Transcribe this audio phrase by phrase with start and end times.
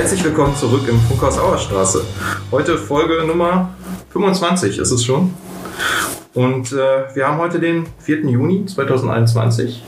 [0.00, 2.02] Herzlich willkommen zurück im Funkhaus Auerstraße.
[2.50, 3.68] Heute Folge Nummer
[4.08, 5.34] 25 ist es schon.
[6.32, 8.20] Und äh, wir haben heute den 4.
[8.20, 9.84] Juni 2021.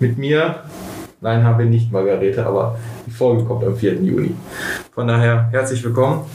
[0.00, 0.64] Mit mir,
[1.22, 3.94] nein, haben wir nicht Margarete, aber die Folge kommt am 4.
[4.02, 4.34] Juni.
[4.92, 6.26] Von daher herzlich willkommen.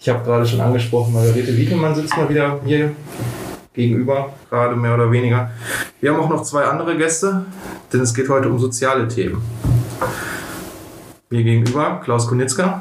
[0.00, 2.96] Ich habe gerade schon angesprochen, Margarete Wiekelmann sitzt mal wieder hier
[3.72, 5.52] gegenüber, gerade mehr oder weniger.
[6.00, 7.44] Wir haben auch noch zwei andere Gäste,
[7.92, 9.40] denn es geht heute um soziale Themen.
[11.30, 12.80] Mir gegenüber Klaus Kunitzka.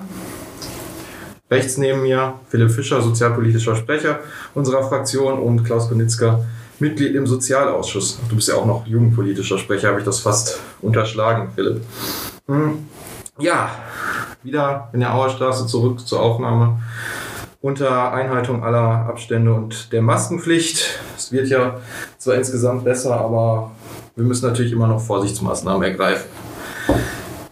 [1.52, 4.20] Rechts neben mir Philipp Fischer, sozialpolitischer Sprecher
[4.54, 6.46] unserer Fraktion und Klaus Kunitzka,
[6.80, 8.22] Mitglied im Sozialausschuss.
[8.30, 11.82] Du bist ja auch noch jugendpolitischer Sprecher, habe ich das fast unterschlagen, Philipp.
[12.48, 12.88] Hm.
[13.38, 13.70] Ja,
[14.44, 16.80] wieder in der Auerstraße zurück zur Aufnahme
[17.60, 21.02] unter Einhaltung aller Abstände und der Maskenpflicht.
[21.18, 21.82] Es wird ja
[22.18, 23.72] zwar insgesamt besser, aber
[24.16, 26.30] wir müssen natürlich immer noch Vorsichtsmaßnahmen ergreifen.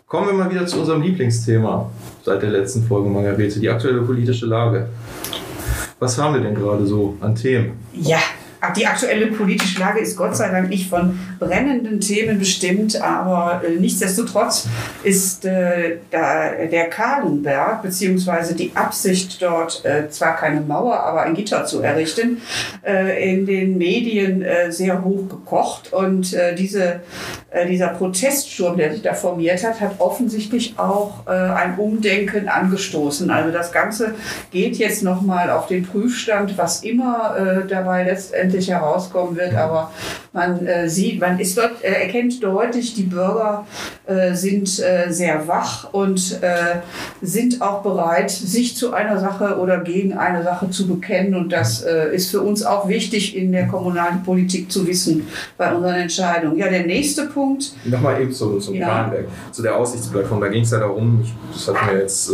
[0.07, 1.89] Kommen wir mal wieder zu unserem Lieblingsthema
[2.23, 4.87] seit der letzten Folge, Margarete, die aktuelle politische Lage.
[5.97, 7.71] Was haben wir denn gerade so an Themen?
[7.91, 8.19] Ja,
[8.75, 13.71] die aktuelle politische Lage ist Gott sei Dank nicht von brennenden Themen bestimmt, aber äh,
[13.71, 14.67] nichtsdestotrotz
[15.03, 21.35] ist äh, da der Kahlenberg beziehungsweise die Absicht dort äh, zwar keine Mauer, aber ein
[21.35, 22.41] Gitter zu errichten,
[22.85, 27.01] äh, in den Medien äh, sehr hoch gekocht und äh, diese,
[27.69, 33.29] dieser Proteststurm, der sich da formiert hat, hat offensichtlich auch ein Umdenken angestoßen.
[33.29, 34.13] Also das Ganze
[34.51, 39.55] geht jetzt nochmal auf den Prüfstand, was immer dabei letztendlich letztendlich herauskommen wird.
[39.55, 39.91] Aber
[40.35, 43.65] man äh, sieht, man ist dort, äh, erkennt deutlich, die Bürger
[44.05, 46.81] äh, sind äh, sehr wach und äh,
[47.21, 51.35] sind auch bereit, sich zu einer Sache oder gegen eine Sache zu bekennen.
[51.35, 55.25] Und das äh, ist für uns auch wichtig in der kommunalen Politik zu wissen
[55.57, 56.57] bei unseren Entscheidungen.
[56.57, 57.73] Ja, der nächste Punkt.
[57.85, 58.87] Nochmal eben zu, zum ja.
[58.87, 60.41] Planwerk, zu der Aussichtsplattform.
[60.41, 62.29] Da ging es ja darum, ich, das hatten wir jetzt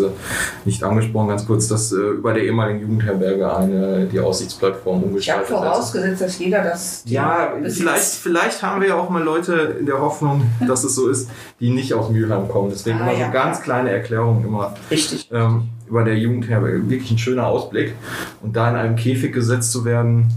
[0.66, 5.59] nicht angesprochen, ganz kurz, dass über der ehemaligen Jugendherberge eine, die Aussichtsplattform umgestaltet wird.
[5.59, 7.03] Ich habe vorausgesetzt, dass jeder das.
[7.06, 11.09] Ja, vielleicht, vielleicht haben wir ja auch mal Leute in der Hoffnung, dass es so
[11.09, 11.29] ist,
[11.59, 12.69] die nicht aus Mülheim kommen.
[12.69, 13.28] Deswegen ah, immer ja.
[13.28, 14.75] so ganz kleine Erklärungen immer.
[14.90, 15.29] Richtig.
[15.31, 16.90] Ähm, über der Jugendherberge.
[16.90, 17.94] Wirklich ein schöner Ausblick.
[18.41, 20.28] Und da in einem Käfig gesetzt zu werden,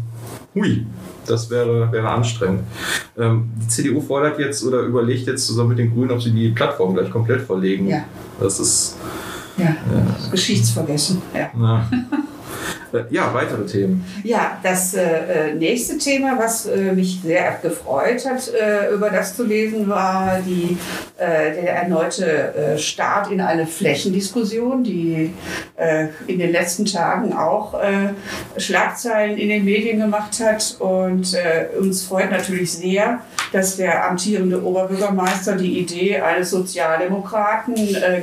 [0.55, 0.85] hui,
[1.27, 2.65] das wäre, wäre anstrengend.
[3.17, 6.51] Ähm, die CDU fordert jetzt oder überlegt jetzt zusammen mit den Grünen, ob sie die
[6.51, 7.89] Plattform gleich komplett verlegen.
[7.89, 8.05] Ja.
[8.41, 8.97] Das ist.
[9.57, 10.31] Ja, ja.
[10.31, 11.23] Geschichtsvergessen.
[11.33, 11.51] Ja.
[11.57, 11.91] ja.
[12.95, 14.05] Äh, ja, weitere Themen.
[14.23, 19.37] Ja, das äh, äh, nächste Thema, was äh, mich sehr gefreut hat, äh, über das
[19.37, 20.77] zu lesen, war die,
[21.19, 25.33] äh, der erneute Start in eine Flächendiskussion, die
[26.27, 27.75] in den letzten Tagen auch
[28.57, 30.77] Schlagzeilen in den Medien gemacht hat.
[30.79, 31.37] Und
[31.79, 33.21] uns freut natürlich sehr,
[33.53, 37.75] dass der amtierende Oberbürgermeister die Idee eines Sozialdemokraten,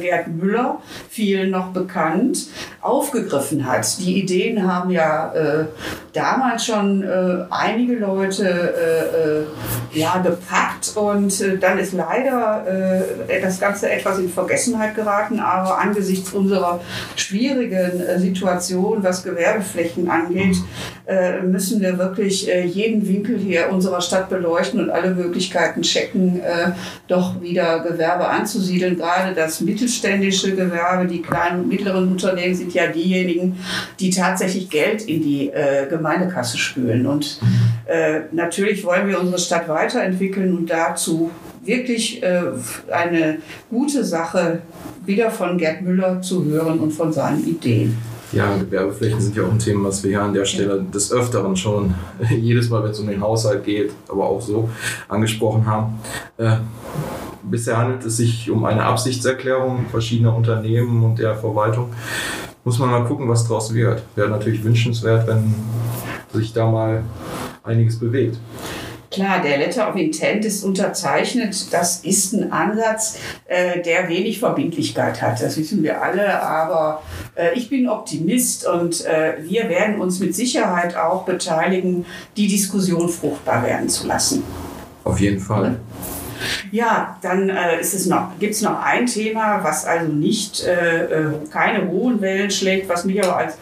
[0.01, 2.47] Gerd Müller, vielen noch bekannt,
[2.81, 3.99] aufgegriffen hat.
[3.99, 5.65] Die Ideen haben ja äh,
[6.13, 9.43] damals schon äh, einige Leute äh, äh
[9.93, 12.65] ja, gepackt und äh, dann ist leider
[13.27, 15.39] äh, das Ganze etwas in Vergessenheit geraten.
[15.39, 16.79] Aber angesichts unserer
[17.17, 20.57] schwierigen Situation, was Gewerbeflächen angeht,
[21.43, 26.41] müssen wir wirklich jeden Winkel hier unserer Stadt beleuchten und alle Möglichkeiten checken,
[27.07, 28.97] doch wieder Gewerbe anzusiedeln.
[28.97, 33.57] Gerade das mittelständische Gewerbe, die kleinen und mittleren Unternehmen sind ja diejenigen,
[33.99, 37.05] die tatsächlich tatsächlich Geld in die äh, Gemeindekasse spülen.
[37.05, 37.39] Und
[37.85, 41.29] äh, natürlich wollen wir unsere Stadt weiterentwickeln und dazu
[41.63, 42.41] wirklich äh,
[42.91, 43.37] eine
[43.69, 44.61] gute Sache
[45.05, 47.97] wieder von Gerd Müller zu hören und von seinen Ideen.
[48.31, 51.55] Ja, Gewerbeflächen sind ja auch ein Thema, was wir hier an der Stelle des Öfteren
[51.55, 51.93] schon
[52.39, 54.69] jedes Mal, wenn es um den Haushalt geht, aber auch so
[55.07, 55.99] angesprochen haben.
[56.37, 56.57] Äh,
[57.43, 61.89] bisher handelt es sich um eine Absichtserklärung verschiedener Unternehmen und der Verwaltung
[62.63, 64.03] muss man mal gucken, was draus wird.
[64.15, 65.53] Wäre natürlich wünschenswert, wenn
[66.33, 67.03] sich da mal
[67.63, 68.37] einiges bewegt.
[69.11, 71.73] Klar, der Letter of Intent ist unterzeichnet.
[71.73, 75.41] Das ist ein Ansatz, äh, der wenig Verbindlichkeit hat.
[75.41, 76.41] Das wissen wir alle.
[76.41, 77.01] Aber
[77.35, 82.05] äh, ich bin Optimist und äh, wir werden uns mit Sicherheit auch beteiligen,
[82.37, 84.43] die Diskussion fruchtbar werden zu lassen.
[85.03, 85.77] Auf jeden Fall.
[86.71, 91.05] Ja, dann äh, ist es noch, gibt es noch ein Thema, was also nicht äh,
[91.05, 93.57] äh, keine hohen Wellen schlägt, was mich aber als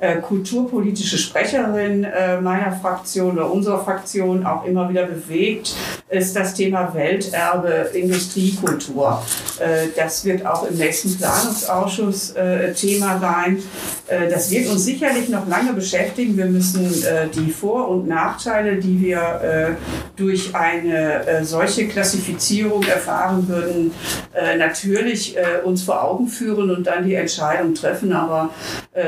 [0.00, 5.72] äh, kulturpolitische Sprecherin äh, meiner Fraktion oder unserer Fraktion auch immer wieder bewegt,
[6.10, 9.22] ist das Thema Welterbe Industriekultur.
[9.60, 12.34] Äh, das wird auch im nächsten Planungsausschuss
[12.76, 13.62] Thema sein.
[14.08, 16.36] Das wird uns sicherlich noch lange beschäftigen.
[16.36, 17.04] Wir müssen
[17.34, 19.76] die Vor- und Nachteile, die wir
[20.16, 23.92] durch eine solche Klassifizierung erfahren würden,
[24.58, 28.12] natürlich uns vor Augen führen und dann die Entscheidung treffen.
[28.12, 28.50] Aber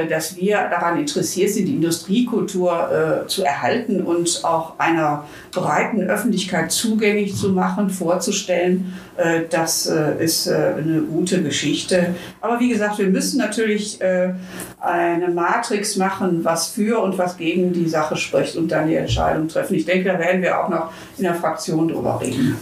[0.08, 7.36] dass wir daran interessiert sind, die Industriekultur zu erhalten und auch einer breiten Öffentlichkeit zugänglich
[7.36, 8.94] zu machen, vorzustellen,
[9.50, 12.14] das ist eine gute Geschichte.
[12.40, 13.98] Aber wie gesagt, wir müssen natürlich
[14.80, 19.48] eine Matrix machen, was für und was gegen die Sache spricht und dann die Entscheidung
[19.48, 19.74] treffen.
[19.74, 22.56] Ich denke, da werden wir auch noch in der Fraktion drüber reden.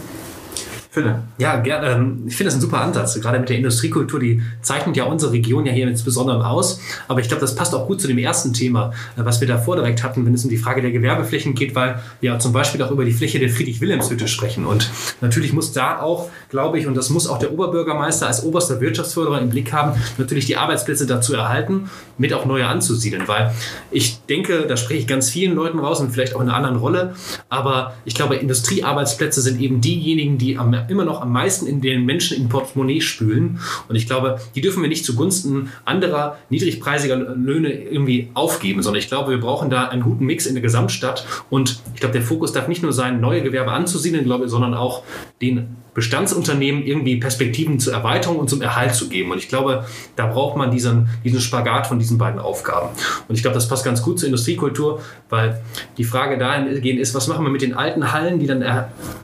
[0.95, 1.15] Philipp.
[1.37, 1.87] Ja, gerne.
[1.87, 3.19] Ähm, ich finde das ein super Ansatz.
[3.19, 6.79] Gerade mit der Industriekultur, die zeichnet ja unsere Region ja hier insbesondere aus.
[7.09, 9.75] Aber ich glaube, das passt auch gut zu dem ersten Thema, äh, was wir davor
[9.75, 12.81] direkt hatten, wenn es um die Frage der Gewerbeflächen geht, weil wir ja zum Beispiel
[12.81, 14.65] auch über die Fläche der Friedrich-Wilhelms-Hütte sprechen.
[14.65, 14.89] Und
[15.19, 19.41] natürlich muss da auch, glaube ich, und das muss auch der Oberbürgermeister als oberster Wirtschaftsförderer
[19.41, 23.27] im Blick haben, natürlich die Arbeitsplätze dazu erhalten, mit auch neue anzusiedeln.
[23.27, 23.51] Weil
[23.91, 26.77] ich denke, da spreche ich ganz vielen Leuten raus und vielleicht auch in einer anderen
[26.77, 27.15] Rolle.
[27.49, 32.05] Aber ich glaube, Industriearbeitsplätze sind eben diejenigen, die am immer noch am meisten in den
[32.05, 33.59] Menschen in Portemonnaie spülen.
[33.87, 39.07] Und ich glaube, die dürfen wir nicht zugunsten anderer niedrigpreisiger Löhne irgendwie aufgeben, sondern ich
[39.07, 41.25] glaube, wir brauchen da einen guten Mix in der Gesamtstadt.
[41.49, 45.03] Und ich glaube, der Fokus darf nicht nur sein, neue Gewerbe anzusiedeln, glaube, sondern auch
[45.41, 49.31] den Bestandsunternehmen irgendwie Perspektiven zur Erweiterung und zum Erhalt zu geben.
[49.31, 49.85] Und ich glaube,
[50.17, 52.89] da braucht man diesen, diesen Spagat von diesen beiden Aufgaben.
[53.29, 55.61] Und ich glaube, das passt ganz gut zur Industriekultur, weil
[55.97, 58.63] die Frage dahingehend ist, was machen wir mit den alten Hallen, die dann,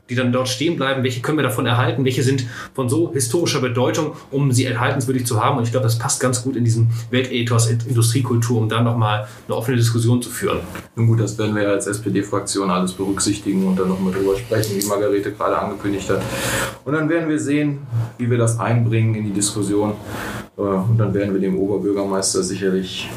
[0.09, 1.03] die dann dort stehen bleiben?
[1.03, 2.05] Welche können wir davon erhalten?
[2.05, 5.57] Welche sind von so historischer Bedeutung, um sie erhaltenswürdig zu haben?
[5.57, 9.55] Und ich glaube, das passt ganz gut in diesen Weltethos Industriekultur, um da nochmal eine
[9.55, 10.59] offene Diskussion zu führen.
[10.95, 14.85] Nun gut, das werden wir als SPD-Fraktion alles berücksichtigen und dann nochmal drüber sprechen, wie
[14.85, 16.21] Margarete gerade angekündigt hat.
[16.85, 17.79] Und dann werden wir sehen,
[18.17, 19.93] wie wir das einbringen in die Diskussion.
[20.57, 23.09] Äh, und dann werden wir dem Oberbürgermeister sicherlich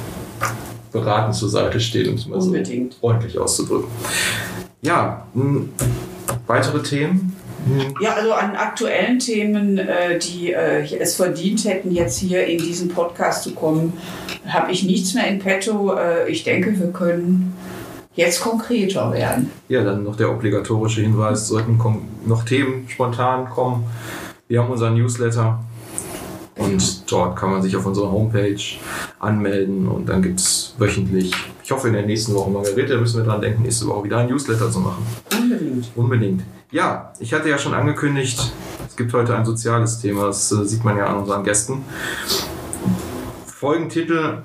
[0.93, 2.95] beraten zur Seite stehen, um es mal Unbedingt.
[2.95, 3.89] so freundlich auszudrücken.
[4.83, 5.27] Ja,
[6.47, 7.34] weitere Themen?
[8.01, 12.89] Ja, also an aktuellen Themen, äh, die äh, es verdient hätten, jetzt hier in diesen
[12.89, 13.95] Podcast zu kommen,
[14.47, 15.97] habe ich nichts mehr in petto.
[16.29, 17.55] Ich denke, wir können
[18.15, 19.51] jetzt konkreter werden.
[19.69, 21.79] Ja, dann noch der obligatorische Hinweis, sollten
[22.27, 23.85] noch Themen spontan kommen.
[24.49, 25.61] Wir haben unseren Newsletter
[26.57, 28.61] und dort kann man sich auf unserer Homepage
[29.19, 31.33] anmelden und dann gibt es wöchentlich,
[31.63, 34.29] ich hoffe in der nächsten Woche, Margarete, müssen wir dran denken, nächste Woche wieder ein
[34.29, 35.05] Newsletter zu machen.
[35.33, 35.91] Unbedingt.
[35.97, 36.43] Unbedingt.
[36.75, 38.53] Ja, ich hatte ja schon angekündigt,
[38.89, 41.85] es gibt heute ein soziales Thema, das äh, sieht man ja an unseren Gästen.
[43.47, 44.39] Folgentitel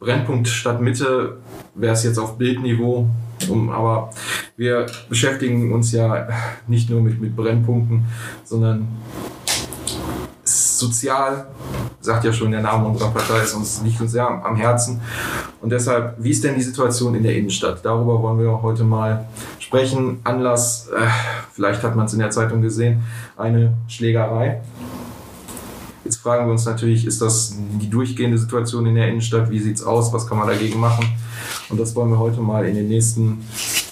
[0.00, 1.36] Brennpunkt Stadtmitte
[1.76, 3.08] wäre es jetzt auf Bildniveau.
[3.48, 4.10] Um, aber
[4.56, 6.26] wir beschäftigen uns ja
[6.66, 8.04] nicht nur mit, mit Brennpunkten,
[8.42, 8.88] sondern
[10.42, 11.46] sozial,
[12.00, 15.00] sagt ja schon der Name unserer Partei, ist uns nicht uns sehr am Herzen.
[15.60, 17.84] Und deshalb, wie ist denn die Situation in der Innenstadt?
[17.84, 19.28] Darüber wollen wir heute mal
[19.68, 20.20] sprechen.
[20.24, 21.06] Anlass, äh,
[21.52, 23.02] vielleicht hat man es in der Zeitung gesehen,
[23.36, 24.62] eine Schlägerei.
[26.04, 29.50] Jetzt fragen wir uns natürlich, ist das die durchgehende Situation in der Innenstadt?
[29.50, 30.10] Wie sieht es aus?
[30.14, 31.06] Was kann man dagegen machen?
[31.68, 33.44] Und das wollen wir heute mal in den nächsten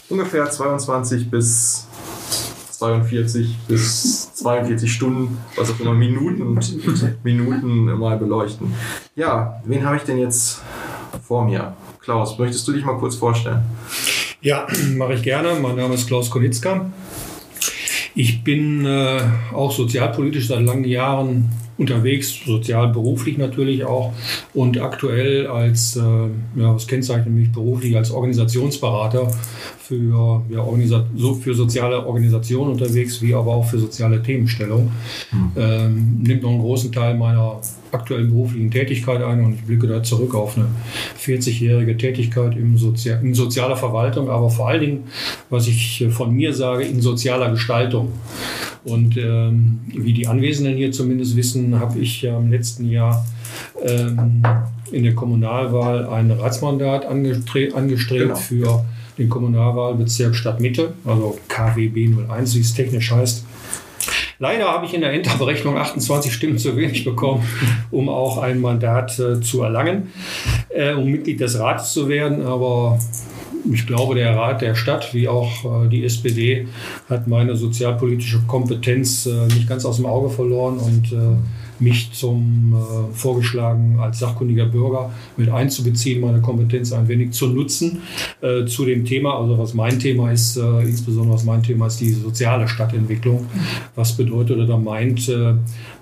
[0.09, 1.87] ungefähr 22 bis
[2.71, 6.59] 42 bis 42 Stunden, was auch immer, Minuten,
[7.23, 8.73] Minuten mal beleuchten.
[9.15, 10.63] Ja, wen habe ich denn jetzt
[11.23, 11.75] vor mir?
[12.01, 13.63] Klaus, möchtest du dich mal kurz vorstellen?
[14.47, 14.65] Ja,
[14.97, 15.59] mache ich gerne.
[15.61, 16.89] Mein Name ist Klaus Konitzka.
[18.15, 19.21] Ich bin äh,
[19.53, 24.13] auch sozialpolitisch seit langen Jahren unterwegs, sozial, beruflich natürlich auch
[24.55, 29.33] und aktuell als, äh, ja, was kennzeichnet mich beruflich, als Organisationsberater
[29.81, 34.93] für, ja, Organisa so für soziale Organisationen unterwegs, wie aber auch für soziale Themenstellung.
[35.33, 35.51] Mhm.
[35.57, 37.61] Ähm, nimmt noch einen großen Teil meiner
[37.93, 40.67] aktuellen beruflichen Tätigkeit ein und ich blicke da zurück auf eine
[41.19, 45.05] 40-jährige Tätigkeit im Sozi in sozialer Verwaltung, aber vor allen Dingen,
[45.51, 48.13] was ich von mir sage, in sozialer Gestaltung.
[48.85, 53.27] Und ähm, wie die Anwesenden hier zumindest wissen, habe ich ja im letzten Jahr
[53.83, 54.43] ähm,
[54.93, 58.37] in der Kommunalwahl ein Ratsmandat angestre angestrebt genau.
[58.37, 58.85] für
[59.19, 63.46] den Kommunalwahlbezirk Stadtmitte, also KWB 01, wie es technisch heißt.
[64.39, 67.43] Leider habe ich in der Endabrechnung 28 Stimmen zu wenig bekommen,
[67.91, 70.13] um auch ein Mandat äh, zu erlangen,
[70.69, 72.45] äh, um Mitglied des Rates zu werden.
[72.45, 72.99] Aber
[73.73, 76.69] ich glaube, der Rat der Stadt wie auch äh, die SPD
[77.09, 81.37] hat meine sozialpolitische Kompetenz äh, nicht ganz aus dem Auge verloren und äh,
[81.81, 88.03] mich zum äh, vorgeschlagen, als sachkundiger Bürger mit einzubeziehen, meine Kompetenz ein wenig zu nutzen
[88.41, 89.39] äh, zu dem Thema.
[89.39, 93.47] Also was mein Thema ist, äh, insbesondere was mein Thema ist die soziale Stadtentwicklung.
[93.95, 95.55] Was bedeutet oder meint, äh,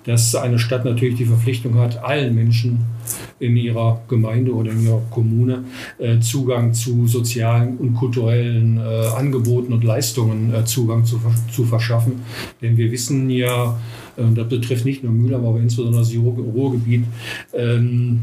[0.05, 2.79] dass eine Stadt natürlich die Verpflichtung hat, allen Menschen
[3.39, 5.65] in ihrer Gemeinde oder in ihrer Kommune
[5.97, 11.19] äh, Zugang zu sozialen und kulturellen äh, Angeboten und Leistungen Zugang zu,
[11.51, 12.21] zu verschaffen.
[12.61, 13.77] Denn wir wissen ja,
[14.17, 17.03] das betrifft nicht nur Mühlheim, aber insbesondere das Ruhrgebiet,
[17.53, 18.21] ähm,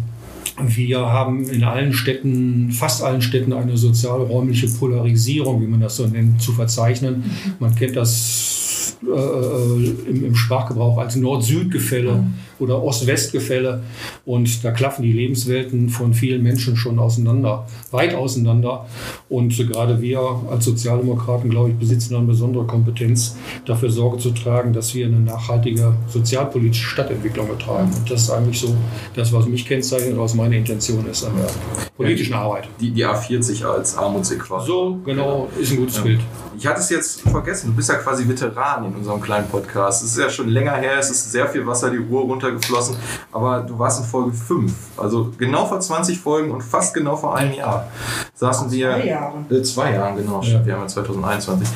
[0.61, 6.07] wir haben in allen Städten, fast allen Städten, eine sozialräumliche Polarisierung, wie man das so
[6.07, 7.25] nennt, zu verzeichnen.
[7.59, 12.35] Man kennt das äh, äh, im, im, Sprachgebrauch als Nord-Süd-Gefälle mhm.
[12.63, 13.83] Oder Ost-West-Gefälle.
[14.25, 18.87] Und da klaffen die Lebenswelten von vielen Menschen schon auseinander, weit auseinander.
[19.29, 24.73] Und gerade wir als Sozialdemokraten, glaube ich, besitzen eine besondere Kompetenz, dafür Sorge zu tragen,
[24.73, 27.91] dass wir eine nachhaltige sozialpolitische Stadtentwicklung betreiben.
[27.95, 28.75] Und das ist eigentlich so
[29.15, 31.49] das, was mich kennzeichnet, was meine Intention ist an der
[31.97, 32.69] politischen Arbeit.
[32.81, 34.67] Die, die A40 als Armutsequator.
[34.67, 36.03] So, genau, ist ein gutes ja.
[36.03, 36.21] Bild.
[36.59, 40.05] Ich hatte es jetzt vergessen, du bist ja quasi Veteran in unserem kleinen Podcast.
[40.05, 42.97] Es ist ja schon länger her, es ist sehr viel Wasser die Ruhr runtergeflossen,
[43.33, 47.37] aber du warst in Folge 5, also genau vor 20 Folgen und fast genau vor
[47.37, 47.89] einem Jahr
[48.35, 48.93] saßen wir...
[48.93, 49.35] Zwei Jahre.
[49.51, 50.65] Äh, zwei Jahre, genau, ja.
[50.65, 51.69] wir haben ja 2021.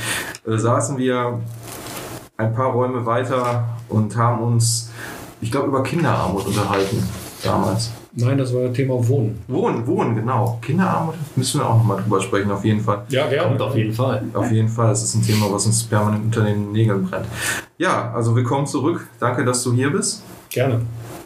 [0.47, 1.41] Äh, saßen wir
[2.37, 4.91] ein paar Räume weiter und haben uns,
[5.41, 7.03] ich glaube, über Kinderarmut unterhalten
[7.43, 7.91] damals.
[8.19, 9.39] Nein, das war das Thema Wohnen.
[9.47, 10.59] Wohnen, Wohnen, genau.
[10.63, 13.03] Kinderarmut müssen wir auch nochmal drüber sprechen, auf jeden Fall.
[13.11, 13.49] Ja, gerne.
[13.49, 14.23] Kommt auf jeden Fall.
[14.33, 14.89] Auf jeden Fall.
[14.89, 17.27] Das ist ein Thema, was uns permanent unter den Nägeln brennt.
[17.77, 19.07] Ja, also willkommen zurück.
[19.21, 20.23] Danke, dass du hier bist.
[20.57, 20.81] Gerne.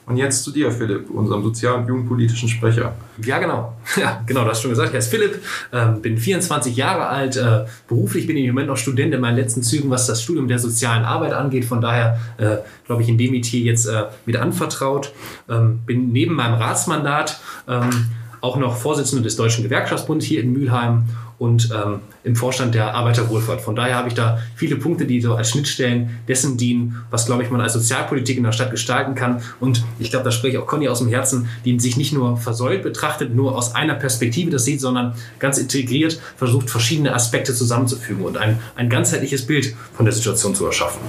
[0.07, 2.97] Und jetzt zu dir, Philipp, unserem sozial- und jugendpolitischen Sprecher.
[3.25, 3.77] Ja, genau.
[3.97, 4.89] Ja, genau, du hast schon gesagt.
[4.89, 7.37] Ich heiße Philipp, äh, bin 24 Jahre alt.
[7.37, 10.49] Äh, beruflich bin ich im Moment noch Student in meinen letzten Zügen, was das Studium
[10.49, 11.65] der sozialen Arbeit angeht.
[11.65, 12.57] Von daher, äh,
[12.87, 15.13] glaube ich, in dem Metier jetzt äh, mit anvertraut.
[15.49, 18.11] Ähm, bin neben meinem Ratsmandat ähm,
[18.41, 21.05] auch noch Vorsitzender des Deutschen Gewerkschaftsbundes hier in Mülheim
[21.41, 23.63] und ähm, im Vorstand der Arbeiterwohlfahrt.
[23.63, 27.43] Von daher habe ich da viele Punkte, die so als Schnittstellen dessen dienen, was, glaube
[27.43, 29.41] ich, man als Sozialpolitik in der Stadt gestalten kann.
[29.59, 32.37] Und ich glaube, da spreche ich auch Conny aus dem Herzen, die sich nicht nur
[32.37, 38.23] versäult betrachtet, nur aus einer Perspektive das sieht, sondern ganz integriert versucht, verschiedene Aspekte zusammenzufügen
[38.23, 41.01] und ein, ein ganzheitliches Bild von der Situation zu erschaffen.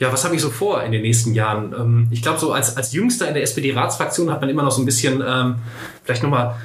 [0.00, 1.72] Ja, was habe ich so vor in den nächsten Jahren?
[1.72, 4.82] Ähm, ich glaube, so als, als Jüngster in der SPD-Ratsfraktion hat man immer noch so
[4.82, 5.54] ein bisschen, ähm,
[6.02, 6.56] vielleicht nochmal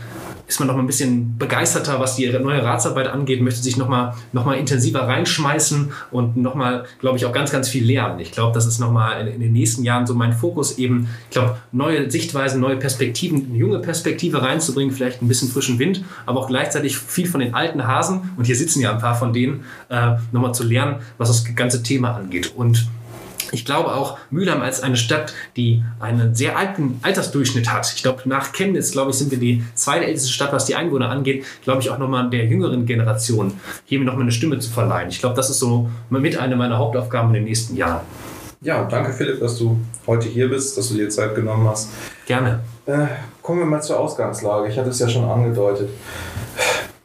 [0.50, 3.88] ist man noch mal ein bisschen begeisterter, was die neue Ratsarbeit angeht, möchte sich noch
[3.88, 8.20] mal, noch mal intensiver reinschmeißen und noch mal, glaube ich, auch ganz, ganz viel lernen.
[8.20, 11.08] Ich glaube, das ist noch mal in, in, den nächsten Jahren so mein Fokus eben,
[11.26, 16.04] ich glaube, neue Sichtweisen, neue Perspektiven, eine junge Perspektive reinzubringen, vielleicht ein bisschen frischen Wind,
[16.26, 19.34] aber auch gleichzeitig viel von den alten Hasen, und hier sitzen ja ein paar von
[19.34, 22.54] denen, äh, noch mal zu lernen, was das ganze Thema angeht.
[22.56, 22.90] Und
[23.52, 27.92] ich glaube auch Mülheim als eine Stadt, die einen sehr alten Altersdurchschnitt hat.
[27.96, 31.46] Ich glaube, nach Chemnitz, glaube ich, sind wir die zweitälteste Stadt, was die Einwohner angeht.
[31.64, 33.54] Glaube ich auch nochmal der jüngeren Generation
[33.86, 35.10] hier nochmal eine Stimme zu verleihen.
[35.10, 38.02] Ich glaube, das ist so mit einer meiner Hauptaufgaben in den nächsten Jahren.
[38.62, 41.90] Ja, danke Philipp, dass du heute hier bist, dass du dir Zeit genommen hast.
[42.26, 42.60] Gerne.
[42.86, 43.08] Äh,
[43.42, 44.68] kommen wir mal zur Ausgangslage.
[44.68, 45.90] Ich hatte es ja schon angedeutet.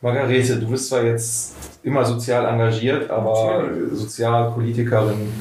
[0.00, 5.32] Margarete, du bist zwar jetzt immer sozial engagiert, aber Sozialpolitikerin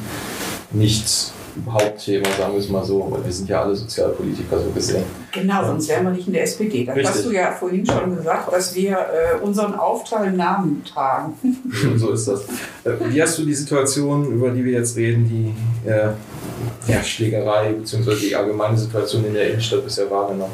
[0.74, 1.34] nicht
[1.70, 5.04] Hauptthema, sagen wir es mal so, weil wir sind ja alle Sozialpolitiker so gesehen.
[5.32, 6.86] Genau, sonst wären wir nicht in der SPD.
[6.86, 7.14] Das Richtig.
[7.14, 11.34] hast du ja vorhin schon gesagt, dass wir äh, unseren Aufteil Namen tragen.
[11.98, 12.42] so ist das.
[12.84, 16.10] Äh, wie hast du die Situation, über die wir jetzt reden, die äh,
[16.88, 18.16] ja, Schlägerei bzw.
[18.16, 20.54] die allgemeine Situation in der Innenstadt bisher wahrgenommen?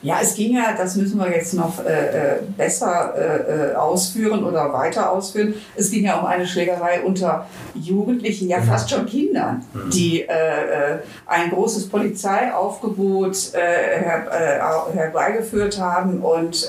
[0.00, 4.44] Ja, es ging ja, das müssen wir jetzt noch äh, äh, besser äh, äh, ausführen
[4.44, 5.54] oder weiter ausführen.
[5.74, 9.90] Es ging ja um eine Schlägerei unter Jugendlichen, ja fast schon Kindern, mhm.
[9.90, 16.68] die äh, äh, ein großes Polizeiaufgebot her, herbeigeführt haben und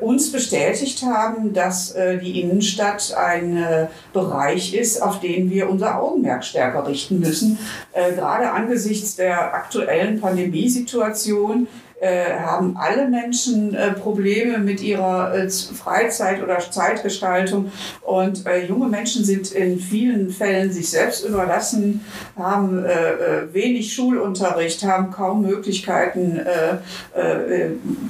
[0.00, 6.86] uns bestätigt haben, dass die Innenstadt ein Bereich ist, auf den wir unser Augenmerk stärker
[6.86, 7.58] richten müssen.
[7.92, 11.66] gerade angesichts der aktuellen Pandemiesituation
[12.02, 17.70] äh, haben alle Menschen äh, Probleme mit ihrer äh, Freizeit oder Zeitgestaltung.
[18.00, 22.04] Und äh, junge Menschen sind in vielen Fällen sich selbst überlassen,
[22.36, 26.40] haben äh, wenig Schulunterricht, haben kaum Möglichkeiten,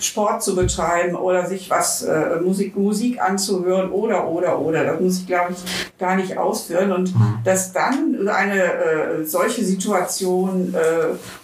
[0.00, 2.06] Sport zu betreiben oder sich was
[2.42, 4.84] Musik, Musik anzuhören oder, oder, oder.
[4.84, 6.92] Das muss ich, glaube ich, gar nicht ausführen.
[6.92, 7.38] Und mhm.
[7.44, 10.74] dass dann eine solche Situation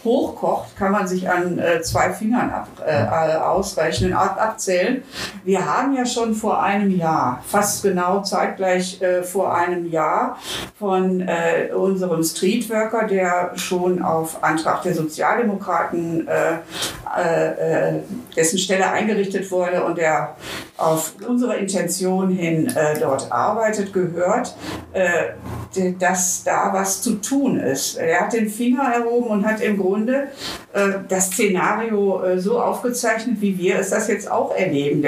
[0.05, 5.03] hochkocht, kann man sich an zwei Fingern Fingern ab, äh, ausrechnen, ab, abzählen.
[5.45, 10.39] Wir haben ja schon vor einem Jahr, fast genau zeitgleich äh, vor einem Jahr,
[10.79, 16.59] von äh, unserem Streetworker, der schon auf Antrag der Sozialdemokraten äh,
[17.17, 18.01] äh, äh,
[18.37, 20.37] dessen Stelle eingerichtet wurde und der
[20.77, 24.55] auf unsere Intention hin dort arbeitet, gehört,
[25.99, 27.97] dass da was zu tun ist.
[27.97, 30.29] Er hat den Finger erhoben und hat im Grunde
[31.09, 35.05] das Szenario äh, so aufgezeichnet, wie wir es das jetzt auch erleben.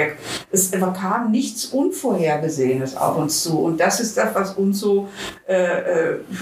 [0.51, 5.07] Es kam nichts Unvorhergesehenes auf uns zu und das ist das, was uns so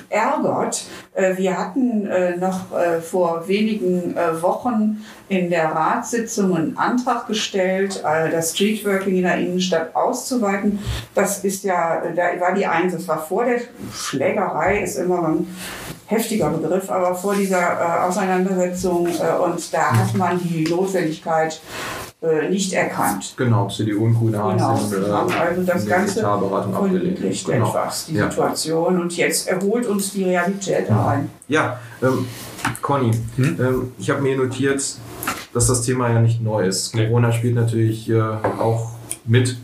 [0.10, 0.86] ärgert.
[1.36, 2.10] wir hatten
[2.40, 2.68] noch
[3.02, 9.96] vor wenigen Wochen in der Ratssitzung einen Antrag gestellt, äh, das Streetworking in der Innenstadt
[9.96, 10.80] auszuweiten.
[11.14, 13.62] Das ist ja, da war die Eins, das war vor der
[13.94, 15.48] Schlägerei, ist immer ein
[16.10, 21.62] heftiger Begriff, aber vor dieser äh, Auseinandersetzung äh, und da hat man die Notwendigkeit
[22.22, 23.36] äh, nicht erkannt.
[23.38, 27.70] Genau, CDU und Grüne genau, haben äh, also das Ganze verniedlicht genau.
[27.70, 28.30] etwas, die ja.
[28.30, 31.30] Situation und jetzt erholt uns die Realität ein.
[31.48, 32.26] Ja, ähm,
[32.82, 33.58] Conny, hm?
[33.60, 34.84] ähm, ich habe mir notiert,
[35.54, 36.94] dass das Thema ja nicht neu ist.
[36.94, 38.99] Corona spielt natürlich äh, auch
[39.30, 39.58] mit.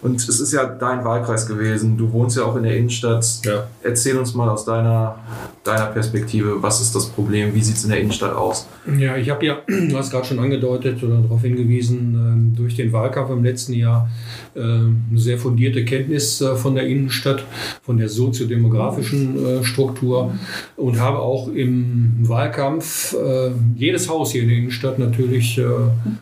[0.00, 1.96] Und es ist ja dein Wahlkreis gewesen.
[1.96, 3.26] Du wohnst ja auch in der Innenstadt.
[3.44, 3.66] Ja.
[3.82, 5.18] Erzähl uns mal aus deiner,
[5.64, 7.54] deiner Perspektive, was ist das Problem?
[7.54, 8.66] Wie sieht es in der Innenstadt aus?
[8.98, 12.92] Ja, ich habe ja, du hast gerade schon angedeutet oder darauf hingewiesen, ähm, durch den
[12.92, 14.08] Wahlkampf im letzten Jahr
[14.54, 17.44] ähm, eine sehr fundierte Kenntnis äh, von der Innenstadt,
[17.82, 20.32] von der soziodemografischen äh, Struktur
[20.76, 25.60] und habe auch im Wahlkampf äh, jedes Haus hier in der Innenstadt natürlich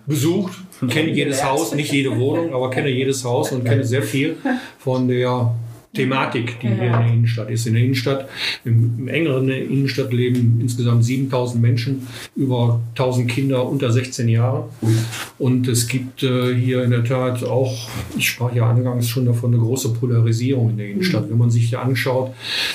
[0.06, 0.52] besucht
[0.88, 4.36] kenne jedes Haus, nicht jede Wohnung, aber kenne jedes Haus und kenne sehr viel
[4.78, 5.54] von der
[5.92, 7.66] Thematik, die hier in der Innenstadt ist.
[7.66, 8.28] In der Innenstadt,
[8.64, 12.06] im, im engeren Innenstadt leben insgesamt 7000 Menschen,
[12.36, 14.64] über 1000 Kinder unter 16 Jahren.
[15.38, 19.52] Und es gibt äh, hier in der Tat auch, ich sprach ja angangs schon davon,
[19.52, 21.28] eine große Polarisierung in der Innenstadt.
[21.28, 22.34] Wenn man sich hier anschaut,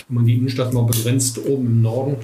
[0.10, 2.18] wenn man die Innenstadt mal begrenzt, oben im Norden,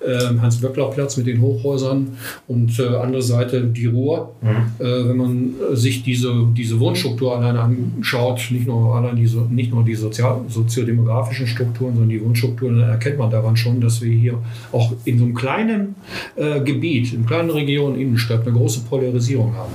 [0.00, 4.34] äh, Hans-Böckler-Platz mit den Hochhäusern und äh, andere Seite die Ruhr.
[4.40, 4.48] Mhm.
[4.78, 9.84] Äh, wenn man sich diese, diese Wohnstruktur allein anschaut, nicht nur, allein die, nicht nur
[9.84, 14.38] die Sozial soziodemografischen Strukturen, sondern die Wohnstrukturen, dann erkennt man daran schon, dass wir hier
[14.72, 15.94] auch in so einem kleinen
[16.36, 19.72] äh, Gebiet, in kleinen Regionen, Innenstadt, eine große Polarisierung haben.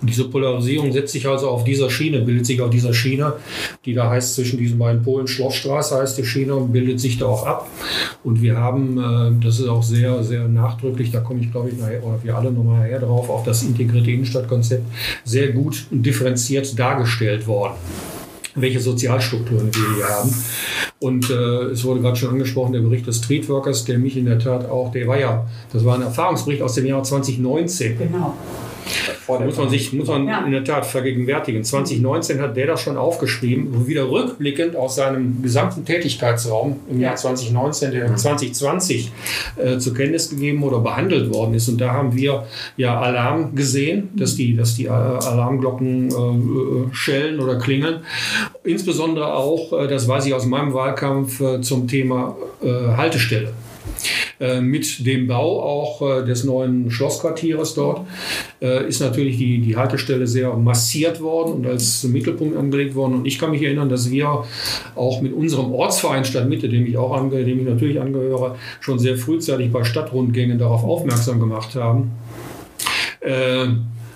[0.00, 3.34] Und diese Polarisierung setzt sich also auf dieser Schiene, bildet sich auf dieser Schiene,
[3.84, 7.26] die da heißt zwischen diesen beiden Polen, Schlossstraße heißt die Schiene, und bildet sich da
[7.26, 7.68] auch ab.
[8.22, 11.78] Und wir haben, äh, das ist auch sehr, sehr nachdrücklich, da komme ich glaube ich
[11.78, 14.84] nachher, oder wir alle nochmal nachher drauf, auf das integrierte Innenstadtkonzept,
[15.24, 17.74] sehr gut und differenziert dargestellt worden
[18.54, 20.34] welche Sozialstrukturen wir hier haben.
[21.00, 24.38] Und äh, es wurde gerade schon angesprochen, der Bericht des Streetworkers, der mich in der
[24.38, 27.98] Tat auch, der war ja, das war ein Erfahrungsbericht aus dem Jahr 2019.
[27.98, 28.34] Genau.
[29.26, 30.44] Muss man sich muss man ja.
[30.44, 31.64] in der Tat vergegenwärtigen.
[31.64, 37.08] 2019 hat der das schon aufgeschrieben, wo wieder rückblickend aus seinem gesamten Tätigkeitsraum im ja.
[37.08, 39.10] Jahr 2019, der 2020
[39.56, 39.62] mhm.
[39.62, 41.68] äh, zur Kenntnis gegeben oder behandelt worden ist.
[41.68, 46.94] Und da haben wir ja Alarm gesehen, dass die, dass die äh, Alarmglocken äh, äh,
[46.94, 48.00] schellen oder klingeln.
[48.62, 53.52] Insbesondere auch, äh, das weiß ich aus meinem Wahlkampf, zum Thema Haltestelle.
[54.40, 58.00] Äh, mit dem Bau auch äh, des neuen Schlossquartiers dort
[58.60, 63.14] äh, ist natürlich die, die Haltestelle sehr massiert worden und als Mittelpunkt angelegt worden.
[63.14, 64.44] Und ich kann mich erinnern, dass wir
[64.96, 69.16] auch mit unserem Ortsverein Stadtmitte, dem ich auch ange, dem ich natürlich angehöre, schon sehr
[69.16, 72.10] frühzeitig bei Stadtrundgängen darauf aufmerksam gemacht haben.
[73.20, 73.66] Äh,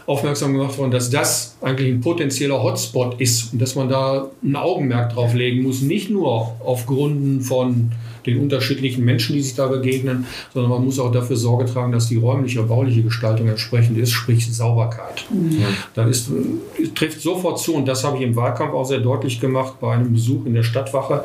[0.07, 4.57] aufmerksam gemacht worden, dass das eigentlich ein potenzieller Hotspot ist und dass man da ein
[4.57, 7.92] Augenmerk drauf legen muss, nicht nur aufgrund von
[8.28, 12.08] den unterschiedlichen Menschen, die sich da begegnen, sondern man muss auch dafür Sorge tragen, dass
[12.08, 15.24] die räumliche, bauliche Gestaltung entsprechend ist, sprich Sauberkeit.
[15.30, 15.58] Mhm.
[15.94, 16.30] Da ist,
[16.94, 20.12] trifft sofort zu, und das habe ich im Wahlkampf auch sehr deutlich gemacht bei einem
[20.12, 21.24] Besuch in der Stadtwache,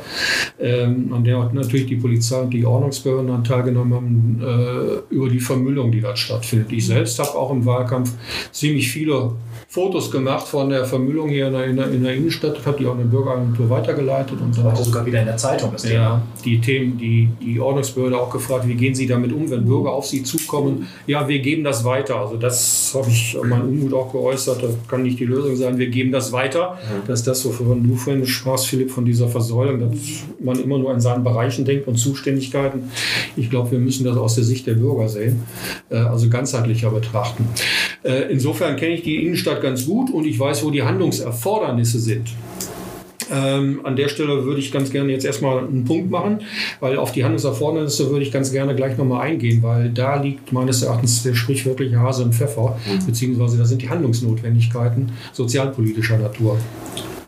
[0.60, 5.40] ähm, an der natürlich die Polizei und die Ordnungsbehörden dann teilgenommen haben, äh, über die
[5.40, 6.72] Vermüllung, die dort stattfindet.
[6.72, 8.12] Ich selbst habe auch im Wahlkampf
[8.52, 9.32] ziemlich viele
[9.74, 12.86] Fotos gemacht von der Vermüllung hier in der, in der, in der Innenstadt, habe die
[12.86, 14.40] auch eine Bürgeragentur weitergeleitet.
[14.40, 15.94] Und dann auch sogar wieder in der Zeitung das Thema.
[15.96, 19.92] Ja, die Themen, die, die Ordnungsbehörde auch gefragt, wie gehen Sie damit um, wenn Bürger
[19.92, 20.88] auf Sie zukommen?
[21.08, 22.18] Ja, wir geben das weiter.
[22.18, 25.80] Also das habe ich mein Unmut auch geäußert, das kann nicht die Lösung sein.
[25.80, 26.74] Wir geben das weiter.
[26.74, 27.08] Mhm.
[27.08, 29.98] Das ist das, wovon du vorhin sprachst, Philipp, von dieser Versäulung, dass
[30.40, 32.92] man immer nur in seinen Bereichen denkt und Zuständigkeiten.
[33.36, 35.42] Ich glaube, wir müssen das aus der Sicht der Bürger sehen,
[35.90, 37.48] äh, also ganzheitlicher betrachten.
[38.04, 42.30] Äh, insofern kenne ich die Innenstadt ganz gut und ich weiß, wo die Handlungserfordernisse sind.
[43.32, 46.42] Ähm, an der Stelle würde ich ganz gerne jetzt erstmal einen Punkt machen,
[46.80, 50.84] weil auf die Handlungserfordernisse würde ich ganz gerne gleich nochmal eingehen, weil da liegt meines
[50.84, 53.06] Erachtens der sprichwörtliche Hase im Pfeffer, mhm.
[53.06, 56.60] beziehungsweise da sind die Handlungsnotwendigkeiten sozialpolitischer Natur.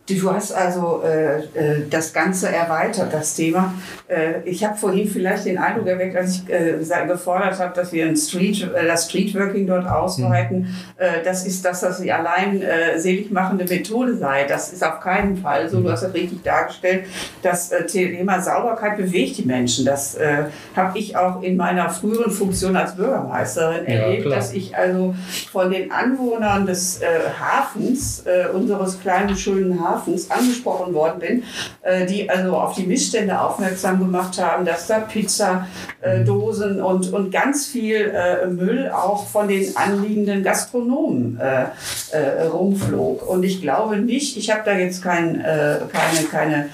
[0.07, 3.73] Du hast also äh, äh, das Ganze erweitert, das Thema.
[4.07, 8.05] Äh, ich habe vorhin vielleicht den Eindruck erweckt, als ich äh, gefordert habe, dass wir
[8.05, 10.59] ein Street, äh, das Streetworking dort ausweiten.
[10.59, 10.67] Mhm.
[10.97, 14.43] Äh, das ist, dass das die allein äh, selig machende Methode sei.
[14.43, 15.81] Das ist auf keinen Fall so.
[15.81, 17.05] Du hast das richtig dargestellt.
[17.41, 19.85] Das äh, Thema Sauberkeit bewegt die Menschen.
[19.85, 20.43] Das äh,
[20.75, 24.35] habe ich auch in meiner früheren Funktion als Bürgermeisterin ja, erlebt, klar.
[24.35, 25.15] dass ich also
[25.51, 27.05] von den Anwohnern des äh,
[27.39, 31.43] Hafens, äh, unseres kleinen schönen Hafens, Hafens angesprochen worden bin,
[31.81, 37.31] äh, die also auf die Missstände aufmerksam gemacht haben, dass da Pizzadosen äh, und, und
[37.31, 41.65] ganz viel äh, Müll auch von den anliegenden Gastronomen äh,
[42.11, 43.27] äh, rumflog.
[43.27, 46.69] Und ich glaube nicht, ich habe da jetzt kein, äh, keine, keine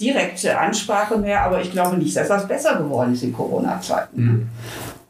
[0.00, 4.20] direkte Ansprache mehr, aber ich glaube nicht, dass das besser geworden ist in Corona-Zeiten.
[4.20, 4.48] Mhm.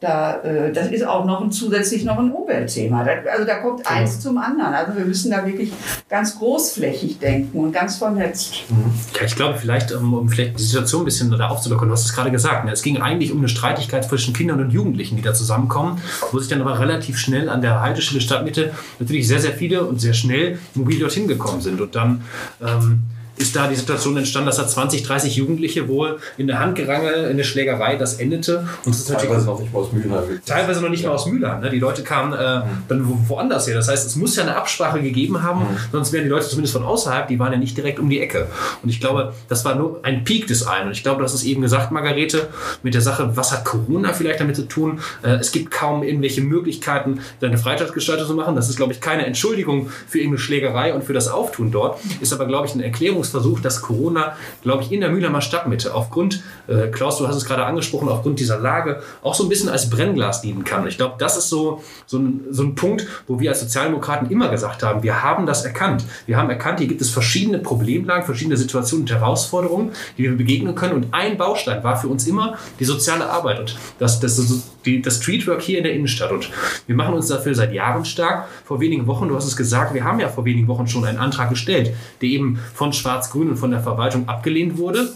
[0.05, 3.07] Da, äh, das ist auch noch ein, zusätzlich noch ein Umweltthema.
[3.33, 3.89] also da kommt genau.
[3.89, 4.75] eins zum anderen.
[4.75, 5.73] Also wir müssen da wirklich
[6.11, 8.65] ganz großflächig denken und ganz vernetzt.
[8.69, 8.93] Mhm.
[9.19, 12.05] Ja, ich glaube, vielleicht, um, um vielleicht die Situation ein bisschen da aufzulockern, du hast
[12.05, 12.73] es gerade gesagt, ne?
[12.73, 16.49] es ging eigentlich um eine Streitigkeit zwischen Kindern und Jugendlichen, die da zusammenkommen, wo sich
[16.51, 20.59] dann aber relativ schnell an der Haltestelle Stadtmitte natürlich sehr, sehr viele und sehr schnell
[20.75, 21.81] mobil dorthin gekommen sind.
[21.81, 22.25] Und dann
[22.61, 23.05] ähm,
[23.37, 27.37] ist da die Situation entstanden, dass da 20, 30 Jugendliche wohl in der Handgerangel, in
[27.37, 28.67] der Schlägerei, das endete.
[28.85, 30.41] Und das ist teilweise noch nicht mal aus Mülheim.
[30.47, 31.09] Teilweise noch nicht ja.
[31.09, 31.61] mal aus Mülheim.
[31.61, 31.71] Ne?
[31.71, 33.75] Die Leute kamen äh, dann wo, woanders her.
[33.75, 35.77] Das heißt, es muss ja eine Absprache gegeben haben, mhm.
[35.91, 38.47] sonst wären die Leute zumindest von außerhalb, die waren ja nicht direkt um die Ecke.
[38.83, 40.87] Und ich glaube, das war nur ein Peak des einen.
[40.87, 42.49] Und ich glaube, hast es eben gesagt, Margarete,
[42.83, 45.01] mit der Sache, was hat Corona vielleicht damit zu tun?
[45.23, 48.55] Äh, es gibt kaum irgendwelche Möglichkeiten, deine Freizeitgestaltung zu machen.
[48.55, 51.99] Das ist, glaube ich, keine Entschuldigung für irgendeine Schlägerei und für das Auftun dort.
[52.21, 55.95] Ist aber, glaube ich, eine Erklärung Versuch, dass Corona, glaube ich, in der Mühlheimer Stadtmitte
[55.95, 59.69] aufgrund, äh, Klaus, du hast es gerade angesprochen, aufgrund dieser Lage auch so ein bisschen
[59.69, 60.87] als Brennglas dienen kann.
[60.87, 64.49] Ich glaube, das ist so, so, ein, so ein Punkt, wo wir als Sozialdemokraten immer
[64.49, 66.05] gesagt haben, wir haben das erkannt.
[66.27, 70.75] Wir haben erkannt, hier gibt es verschiedene Problemlagen, verschiedene Situationen und Herausforderungen, die wir begegnen
[70.75, 70.95] können.
[70.95, 74.37] Und ein Baustein war für uns immer die soziale Arbeit und das, das,
[74.85, 76.33] die, das Streetwork hier in der Innenstadt.
[76.33, 76.51] Und
[76.87, 78.49] wir machen uns dafür seit Jahren stark.
[78.65, 81.19] Vor wenigen Wochen, du hast es gesagt, wir haben ja vor wenigen Wochen schon einen
[81.19, 85.11] Antrag gestellt, der eben von Schwarz-Grün und von der Verwaltung abgelehnt wurde.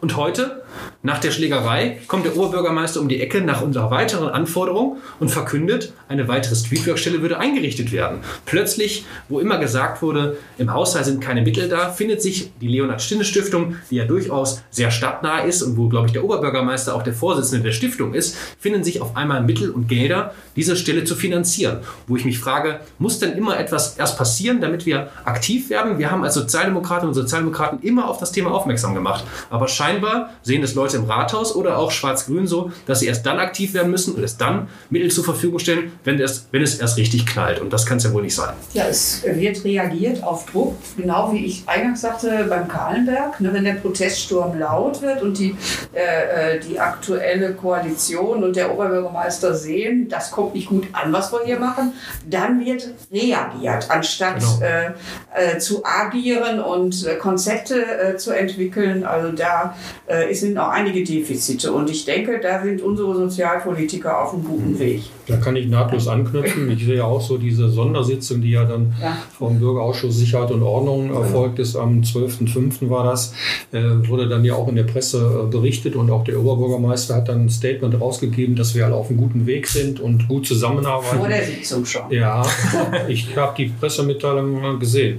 [0.00, 0.62] Und heute
[1.02, 5.92] nach der Schlägerei kommt der Oberbürgermeister um die Ecke nach unserer weiteren Anforderung und verkündet,
[6.08, 8.18] eine weitere Streetwork-Stelle würde eingerichtet werden.
[8.46, 13.76] Plötzlich, wo immer gesagt wurde, im Haushalt sind keine Mittel da, findet sich die Leonhard-Stinde-Stiftung,
[13.90, 17.64] die ja durchaus sehr stadtnah ist und wo, glaube ich, der Oberbürgermeister auch der Vorsitzende
[17.64, 21.78] der Stiftung ist, finden sich auf einmal Mittel und Gelder, diese Stelle zu finanzieren.
[22.06, 25.98] Wo ich mich frage, muss denn immer etwas erst passieren, damit wir aktiv werden?
[25.98, 29.24] Wir haben als Sozialdemokratinnen und Sozialdemokraten immer auf das Thema aufmerksam gemacht.
[29.50, 33.26] Aber scheinbar sehen das Leute Leute im Rathaus oder auch Schwarz-Grün so, dass sie erst
[33.26, 36.76] dann aktiv werden müssen und erst dann Mittel zur Verfügung stellen, wenn es, wenn es
[36.76, 37.60] erst richtig knallt.
[37.60, 38.54] Und das kann es ja wohl nicht sein.
[38.72, 43.40] Ja, es wird reagiert auf Druck, genau wie ich eingangs sagte beim Kahlenberg.
[43.40, 45.54] Ne, wenn der Proteststurm laut wird und die,
[45.94, 51.32] äh, äh, die aktuelle Koalition und der Oberbürgermeister sehen, das kommt nicht gut an, was
[51.32, 51.92] wir hier machen,
[52.28, 54.60] dann wird reagiert, anstatt genau.
[54.62, 59.04] äh, äh zu agieren und äh, Konzepte äh, zu entwickeln.
[59.04, 59.74] Also da
[60.58, 61.72] sind auch einige Defizite.
[61.72, 64.78] Und ich denke, da sind unsere Sozialpolitiker auf einem guten mhm.
[64.78, 65.02] Weg.
[65.26, 66.70] Da kann ich nahtlos anknüpfen.
[66.70, 69.18] Ich sehe auch so diese Sondersitzung, die ja dann ja.
[69.36, 71.76] vom Bürgerausschuss Sicherheit und Ordnung erfolgt ist.
[71.76, 72.88] Am 12.05.
[72.88, 73.34] war das.
[73.72, 77.28] Äh, wurde dann ja auch in der Presse äh, berichtet und auch der Oberbürgermeister hat
[77.28, 81.18] dann ein Statement rausgegeben, dass wir alle auf einem guten Weg sind und gut zusammenarbeiten.
[81.18, 82.10] Vor der Sitzung schon.
[82.10, 82.44] Ja,
[83.08, 85.18] ich habe die Pressemitteilung gesehen.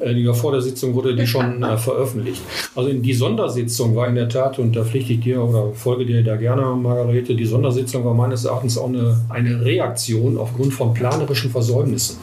[0.00, 2.40] Äh, die vor der Sitzung wurde die schon veröffentlicht.
[2.74, 6.06] Also in die Sondersitzung war in der Tat, und da pflichte ich dir oder folge
[6.06, 10.94] dir da gerne, Margarete, die Sondersitzung war meines Erachtens auch eine, eine Reaktion aufgrund von
[10.94, 12.16] planerischen Versäumnissen.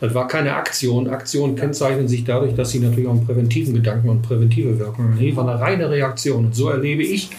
[0.00, 1.08] Das war keine Aktion.
[1.08, 5.16] Aktionen kennzeichnen sich dadurch, dass sie natürlich auch einen präventiven Gedanken und präventive Wirkung haben.
[5.18, 6.46] Nee, war eine reine Reaktion.
[6.46, 7.30] Und so erlebe ich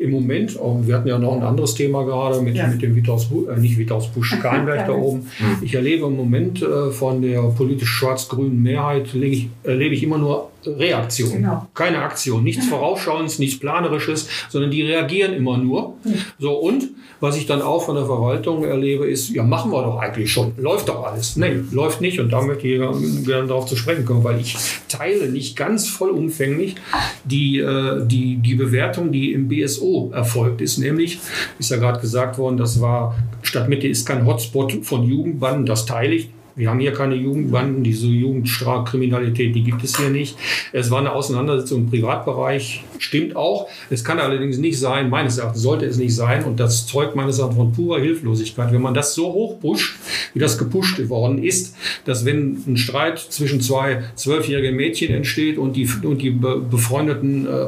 [0.00, 2.66] im Moment, auch, wir hatten ja noch ein anderes Thema gerade mit, ja.
[2.66, 5.18] mit dem Vitaus, äh, nicht Vitaus Busch, Kahlenberg da oben.
[5.18, 5.58] Mhm.
[5.60, 10.48] Ich erlebe im Moment äh, von der politisch schwarz-grünen Mehrheit, ich, erlebe ich immer nur
[10.66, 11.32] Reaktion.
[11.32, 11.66] Genau.
[11.74, 12.44] Keine Aktion.
[12.44, 15.94] Nichts Vorausschauendes, nichts Planerisches, sondern die reagieren immer nur.
[16.38, 19.98] So, und was ich dann auch von der Verwaltung erlebe, ist, ja, machen wir doch
[19.98, 20.52] eigentlich schon.
[20.56, 21.36] Läuft doch alles.
[21.36, 22.20] Nee, läuft nicht.
[22.20, 22.78] Und da möchte ich
[23.26, 24.56] gerne darauf zu sprechen kommen, weil ich
[24.88, 26.76] teile nicht ganz vollumfänglich
[27.24, 30.78] die, äh, die, die Bewertung, die im BSO erfolgt ist.
[30.78, 31.18] Nämlich,
[31.58, 36.14] ist ja gerade gesagt worden, das war, Stadtmitte ist kein Hotspot von Jugendbanden, das teile
[36.14, 40.36] ich Wir haben hier keine Jugendbanden, diese Jugendstrafkriminalität, die gibt es hier nicht.
[40.72, 43.68] Es war eine Auseinandersetzung im Privatbereich, stimmt auch.
[43.88, 47.38] Es kann allerdings nicht sein, meines Erachtens sollte es nicht sein, und das zeugt meines
[47.38, 49.98] Erachtens von purer Hilflosigkeit, wenn man das so hoch pusht,
[50.34, 55.76] wie das gepusht worden ist, dass wenn ein Streit zwischen zwei zwölfjährigen Mädchen entsteht und
[55.76, 57.66] die, und die befreundeten äh,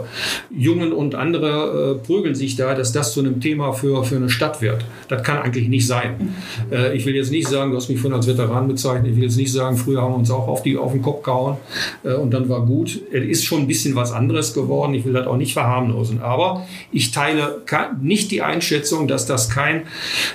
[0.51, 4.31] Jungen und andere äh, prügeln sich da, dass das zu einem Thema für, für eine
[4.31, 4.85] Stadt wird.
[5.09, 6.35] Das kann eigentlich nicht sein.
[6.71, 9.25] Äh, ich will jetzt nicht sagen, du hast mich vorhin als Veteran bezeichnet, ich will
[9.25, 11.57] jetzt nicht sagen, früher haben wir uns auch auf, die, auf den Kopf gehauen
[12.05, 13.01] äh, und dann war gut.
[13.13, 14.95] Es ist schon ein bisschen was anderes geworden.
[14.95, 16.21] Ich will das auch nicht verharmlosen.
[16.21, 17.63] Aber ich teile
[18.01, 19.83] nicht die Einschätzung, dass das kein,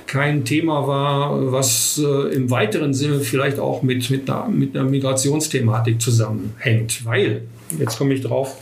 [0.05, 4.89] kein Thema war, was äh, im weiteren Sinne vielleicht auch mit, mit, einer, mit einer
[4.89, 7.05] Migrationsthematik zusammenhängt.
[7.05, 7.43] Weil,
[7.79, 8.55] jetzt komme ich drauf,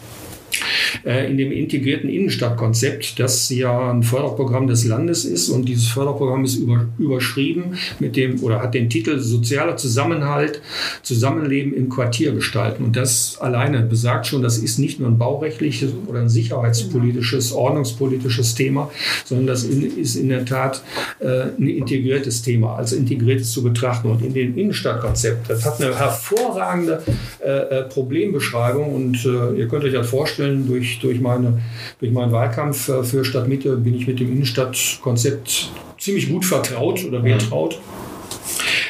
[1.04, 5.50] in dem integrierten Innenstadtkonzept, das ja ein Förderprogramm des Landes ist.
[5.50, 10.62] Und dieses Förderprogramm ist über, überschrieben mit dem oder hat den Titel Sozialer Zusammenhalt,
[11.02, 12.84] Zusammenleben im Quartier gestalten.
[12.84, 18.56] Und das alleine besagt schon, das ist nicht nur ein baurechtliches oder ein sicherheitspolitisches, ordnungspolitisches
[18.56, 18.92] Thema,
[19.26, 20.84] sondern das ist in der Tat
[21.20, 24.10] äh, ein integriertes Thema, als integriertes zu betrachten.
[24.10, 27.02] Und in dem Innenstadtkonzept, das hat eine hervorragende
[27.46, 31.62] äh, äh Problembeschreibung und äh, ihr könnt euch das vorstellen, durch durch, meine,
[32.00, 37.20] durch meinen Wahlkampf äh, für Stadtmitte bin ich mit dem Innenstadtkonzept ziemlich gut vertraut oder
[37.20, 37.80] betraut.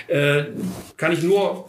[0.08, 0.46] Äh,
[0.98, 1.66] kann ich nur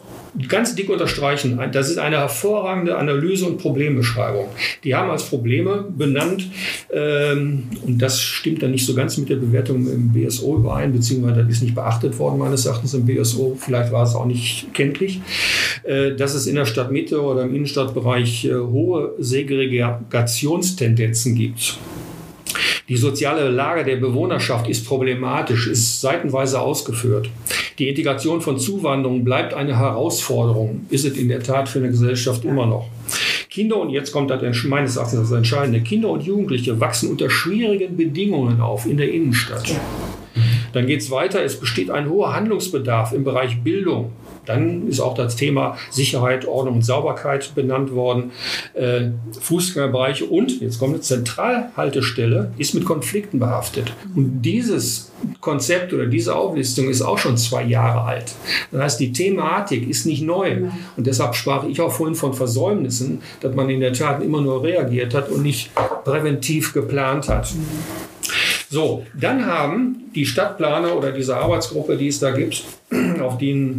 [0.47, 1.59] ganz dick unterstreichen.
[1.71, 4.47] Das ist eine hervorragende Analyse und Problembeschreibung.
[4.83, 6.49] Die haben als Probleme benannt,
[6.91, 11.43] ähm, und das stimmt dann nicht so ganz mit der Bewertung im BSO überein, beziehungsweise
[11.43, 15.19] das ist nicht beachtet worden meines Erachtens im BSO, vielleicht war es auch nicht kenntlich,
[15.83, 21.77] äh, dass es in der Stadtmitte oder im Innenstadtbereich äh, hohe Segregationstendenzen gibt.
[22.89, 27.29] Die soziale Lage der Bewohnerschaft ist problematisch, ist seitenweise ausgeführt.
[27.79, 32.45] Die Integration von Zuwanderung bleibt eine Herausforderung, ist es in der Tat für eine Gesellschaft
[32.45, 32.87] immer noch.
[33.49, 37.97] Kinder, und jetzt kommt das meines Erachtens das Entscheidende, Kinder und Jugendliche wachsen unter schwierigen
[37.97, 39.69] Bedingungen auf in der Innenstadt.
[40.77, 44.11] Dann geht es weiter, es besteht ein hoher Handlungsbedarf im Bereich Bildung,
[44.45, 48.31] dann ist auch das Thema Sicherheit, Ordnung und Sauberkeit benannt worden.
[48.75, 49.09] Äh,
[49.41, 53.91] Fußgängerbereiche und, jetzt kommt eine Zentralhaltestelle, ist mit Konflikten behaftet.
[54.15, 55.11] Und dieses
[55.41, 58.35] Konzept oder diese Auflistung ist auch schon zwei Jahre alt.
[58.71, 60.69] Das heißt, die Thematik ist nicht neu.
[60.95, 64.63] Und deshalb sprach ich auch vorhin von Versäumnissen, dass man in der Tat immer nur
[64.63, 65.71] reagiert hat und nicht
[66.05, 67.53] präventiv geplant hat.
[68.69, 72.63] So, dann haben die Stadtplaner oder diese Arbeitsgruppe, die es da gibt,
[73.21, 73.75] auf die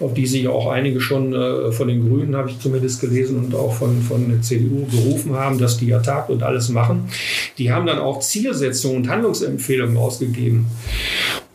[0.00, 3.54] auf die sich auch einige schon äh, von den Grünen, habe ich zumindest gelesen, und
[3.54, 7.10] auch von, von der CDU berufen haben, dass die ja tagt und alles machen.
[7.58, 10.66] Die haben dann auch Zielsetzungen und Handlungsempfehlungen ausgegeben.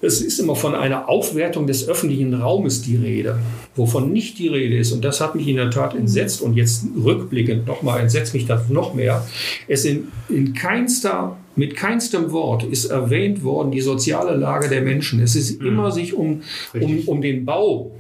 [0.02, 3.40] Es ist immer von einer Aufwertung des öffentlichen Raumes die Rede,
[3.76, 4.92] wovon nicht die Rede ist.
[4.92, 6.42] Und das hat mich in der Tat entsetzt.
[6.42, 9.26] Und jetzt rückblickend nochmal entsetzt mich das noch mehr.
[9.68, 15.22] Es in, in keinster mit keinstem Wort ist erwähnt worden die soziale Lage der Menschen.
[15.22, 15.68] Es ist mhm.
[15.68, 16.42] immer sich um,
[16.74, 17.92] um, um den Bau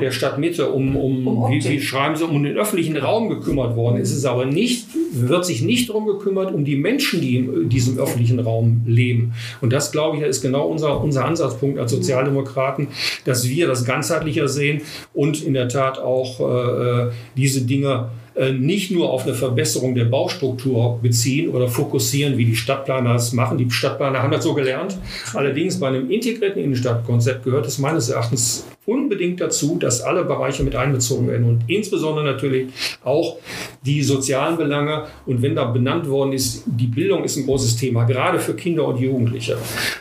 [0.00, 4.00] der Stadtmitte um, um, um wie, wie, schreiben sie, um den öffentlichen Raum gekümmert worden.
[4.00, 7.98] Es ist aber nicht, wird sich nicht darum gekümmert, um die Menschen, die in diesem
[7.98, 9.34] öffentlichen Raum leben.
[9.60, 12.88] Und das, glaube ich, ist genau unser, unser Ansatzpunkt als Sozialdemokraten,
[13.24, 18.90] dass wir das ganzheitlicher sehen und in der Tat auch äh, diese Dinge äh, nicht
[18.90, 23.58] nur auf eine Verbesserung der Baustruktur beziehen oder fokussieren, wie die Stadtplaner es machen.
[23.58, 24.96] Die Stadtplaner haben das so gelernt.
[25.34, 30.76] Allerdings bei einem integrierten Innenstadtkonzept gehört es meines Erachtens unbedingt dazu, dass alle Bereiche mit
[30.76, 32.68] einbezogen werden und insbesondere natürlich
[33.02, 33.38] auch
[33.84, 35.04] die sozialen Belange.
[35.26, 38.86] Und wenn da benannt worden ist, die Bildung ist ein großes Thema, gerade für Kinder
[38.86, 39.56] und Jugendliche.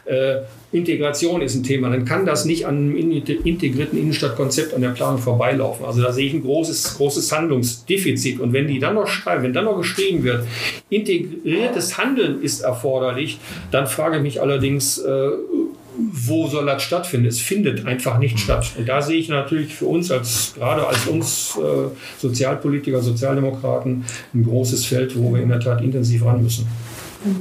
[0.06, 0.42] Äh,
[0.74, 5.20] Integration ist ein Thema, dann kann das nicht an einem integrierten Innenstadtkonzept an der Planung
[5.20, 5.86] vorbeilaufen.
[5.86, 8.40] Also da sehe ich ein großes, großes Handlungsdefizit.
[8.40, 10.46] Und wenn die dann noch schreiben, wenn dann noch geschrieben wird,
[10.90, 15.30] integriertes Handeln ist erforderlich, dann frage ich mich allerdings, äh,
[16.16, 17.26] wo soll das stattfinden?
[17.26, 18.72] Es findet einfach nicht statt.
[18.78, 24.44] Und da sehe ich natürlich für uns als, gerade als uns äh, Sozialpolitiker, Sozialdemokraten, ein
[24.44, 26.68] großes Feld, wo wir in der Tat intensiv ran müssen.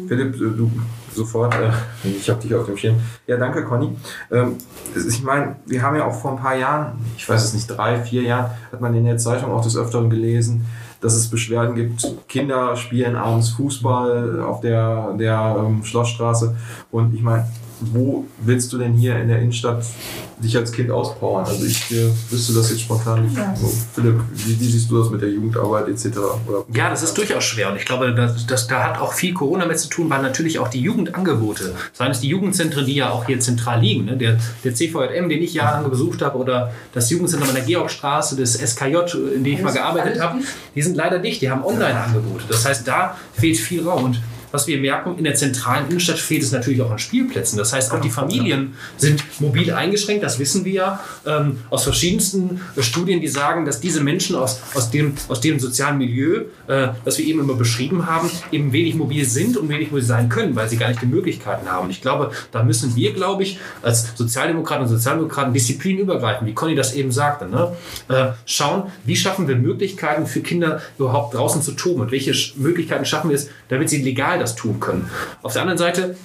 [0.09, 0.71] Philipp, du
[1.13, 2.97] sofort, äh, ich habe dich auf dem Schirm.
[3.27, 3.91] Ja, danke, Conny.
[4.31, 4.57] Ähm,
[4.97, 8.01] ich meine, wir haben ja auch vor ein paar Jahren, ich weiß es nicht, drei,
[8.01, 10.65] vier Jahren, hat man in der Zeitung auch des Öfteren gelesen,
[11.03, 16.57] dass es Beschwerden gibt, Kinder spielen abends Fußball auf der, der ähm, Schlossstraße.
[16.91, 17.45] Und ich meine,
[17.92, 19.85] wo willst du denn hier in der Innenstadt
[20.38, 21.45] dich als Kind auspowern?
[21.45, 23.37] Also ich äh, wüsste das jetzt spontan nicht.
[23.37, 23.55] Ja.
[23.57, 26.07] So, Philipp, wie, wie siehst du das mit der Jugendarbeit etc.?
[26.47, 26.64] Oder?
[26.75, 29.66] Ja, das ist durchaus schwer und ich glaube, das, das, da hat auch viel Corona
[29.66, 33.27] mit zu tun, weil natürlich auch die Jugendangebote, seien es die Jugendzentren, die ja auch
[33.27, 34.16] hier zentral liegen, ne?
[34.16, 38.55] der, der CVJM, den ich jahrelang besucht habe, oder das Jugendzentrum an der Georgstraße, das
[38.55, 38.97] SKJ,
[39.35, 40.40] in dem ich mal gearbeitet habe,
[40.75, 42.45] die sind leider dicht, die haben Online-Angebote.
[42.49, 44.21] Das heißt, da fehlt viel Raum und
[44.53, 47.59] was wir merken, in der zentralen Innenstadt fehlt es natürlich auch an Spielplätzen.
[47.59, 52.61] Das heißt, auch die Familien sind mobil eingeschränkt, das wissen wir ja ähm, aus verschiedensten
[52.77, 56.88] äh, Studien, die sagen, dass diese Menschen aus, aus, dem, aus dem sozialen Milieu, äh,
[57.05, 60.55] das wir eben immer beschrieben haben, eben wenig mobil sind und wenig mobil sein können,
[60.55, 61.87] weil sie gar nicht die Möglichkeiten haben.
[61.87, 66.75] Und ich glaube, da müssen wir, glaube ich, als Sozialdemokraten und Sozialdemokraten disziplinübergreifend, wie Conny
[66.75, 67.75] das eben sagte, ne,
[68.09, 73.05] äh, schauen, wie schaffen wir Möglichkeiten für Kinder überhaupt draußen zu toben und welche Möglichkeiten
[73.05, 75.11] schaffen wir es, damit sie legal das tun können.
[75.43, 76.17] Auf der anderen Seite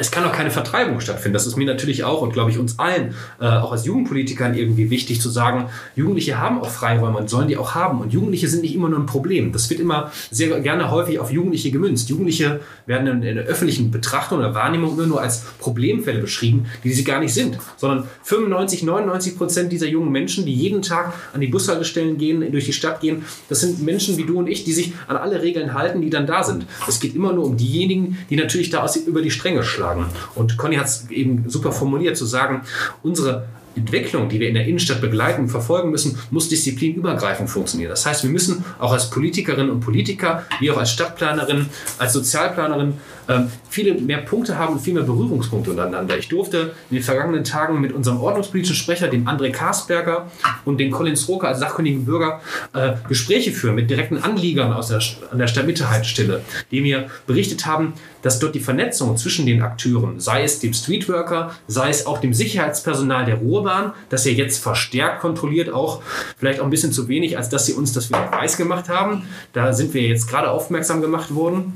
[0.00, 1.34] es kann auch keine Vertreibung stattfinden.
[1.34, 4.88] Das ist mir natürlich auch und glaube ich uns allen, äh, auch als Jugendpolitikern irgendwie
[4.88, 8.00] wichtig zu sagen, Jugendliche haben auch Freiräume und sollen die auch haben.
[8.00, 9.52] Und Jugendliche sind nicht immer nur ein Problem.
[9.52, 12.08] Das wird immer sehr gerne häufig auf Jugendliche gemünzt.
[12.08, 16.92] Jugendliche werden in, in der öffentlichen Betrachtung oder Wahrnehmung immer nur als Problemfälle beschrieben, die
[16.92, 17.58] sie gar nicht sind.
[17.76, 22.64] Sondern 95, 99 Prozent dieser jungen Menschen, die jeden Tag an die Bushaltestellen gehen, durch
[22.64, 25.74] die Stadt gehen, das sind Menschen wie du und ich, die sich an alle Regeln
[25.74, 26.64] halten, die dann da sind.
[26.88, 29.89] Es geht immer nur um diejenigen, die natürlich da aus, über die Stränge schlagen.
[30.34, 32.62] Und Conny hat es eben super formuliert, zu sagen,
[33.02, 37.90] unsere Entwicklung, die wir in der Innenstadt begleiten und verfolgen müssen, muss disziplinübergreifend funktionieren.
[37.90, 41.66] Das heißt, wir müssen auch als Politikerinnen und Politiker, wie auch als Stadtplanerin,
[41.98, 42.94] als Sozialplanerin
[43.30, 46.18] ähm, viele mehr Punkte haben und viel mehr Berührungspunkte untereinander.
[46.18, 50.30] Ich durfte in den vergangenen Tagen mit unserem ordnungspolitischen Sprecher, dem André Karsberger
[50.64, 52.40] und dem Collins Roker als sachkundigen Bürger
[52.72, 57.94] äh, Gespräche führen mit direkten Anliegern aus der, an der Stadtmittehaltestelle, die mir berichtet haben,
[58.22, 62.34] dass dort die Vernetzung zwischen den Akteuren, sei es dem Streetworker, sei es auch dem
[62.34, 66.02] Sicherheitspersonal der Ruhrbahn, das ihr jetzt verstärkt kontrolliert, auch
[66.36, 69.24] vielleicht auch ein bisschen zu wenig, als dass sie uns das wieder weiß gemacht haben.
[69.52, 71.74] Da sind wir jetzt gerade aufmerksam gemacht worden.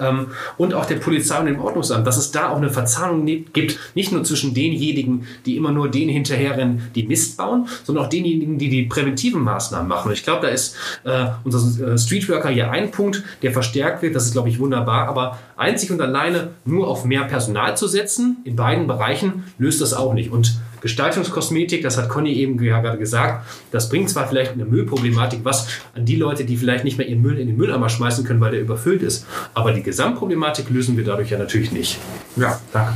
[0.00, 3.78] Ähm, und auch der Polizei und dem Ordnungsamt, dass es da auch eine Verzahnung gibt,
[3.94, 8.58] nicht nur zwischen denjenigen, die immer nur denen hinterherrennen, die Mist bauen, sondern auch denjenigen,
[8.58, 10.08] die die präventiven Maßnahmen machen.
[10.08, 14.16] Und ich glaube, da ist äh, unser äh, Streetworker hier ein Punkt, der verstärkt wird.
[14.16, 15.06] Das ist, glaube ich, wunderbar.
[15.06, 19.94] Aber einzig und alleine nur auf mehr Personal zu setzen, in beiden Bereichen, löst das
[19.94, 20.32] auch nicht.
[20.32, 25.66] Und Gestaltungskosmetik, das hat Conny eben gerade gesagt, das bringt zwar vielleicht eine Müllproblematik was
[25.94, 28.50] an die Leute, die vielleicht nicht mehr ihren Müll in den Mülleimer schmeißen können, weil
[28.50, 29.26] der überfüllt ist.
[29.54, 31.98] Aber die Gesamtproblematik lösen wir dadurch ja natürlich nicht.
[32.36, 32.92] Ja, danke.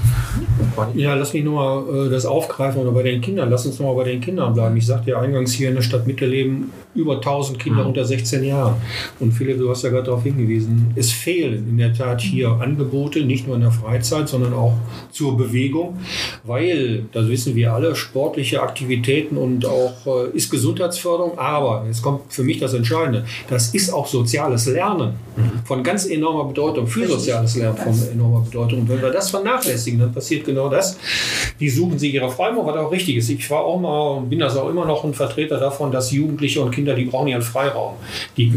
[0.79, 1.03] Conny?
[1.03, 3.51] Ja, lass mich nochmal äh, das aufgreifen oder bei den Kindern.
[3.51, 4.77] Lass uns nochmal bei den Kindern bleiben.
[4.77, 8.75] Ich sagte ja eingangs hier in der Stadtmitte leben über 1000 Kinder unter 16 Jahren.
[9.21, 13.25] Und Philipp, du hast ja gerade darauf hingewiesen, es fehlen in der Tat hier Angebote,
[13.25, 14.75] nicht nur in der Freizeit, sondern auch
[15.11, 15.99] zur Bewegung,
[16.45, 22.33] weil, das wissen wir alle, sportliche Aktivitäten und auch äh, ist Gesundheitsförderung, aber jetzt kommt
[22.33, 25.15] für mich das Entscheidende, das ist auch soziales Lernen
[25.65, 28.81] von ganz enormer Bedeutung, für soziales Lernen von enormer Bedeutung.
[28.81, 30.99] Und wenn wir das vernachlässigen, dann passiert genau das.
[31.61, 33.29] Die suchen sich ihre Freiräume, was auch richtig ist.
[33.29, 36.61] Ich war auch mal und bin das auch immer noch ein Vertreter davon, dass Jugendliche
[36.61, 37.95] und Kinder, die brauchen ihren Freiraum.
[38.37, 38.53] Die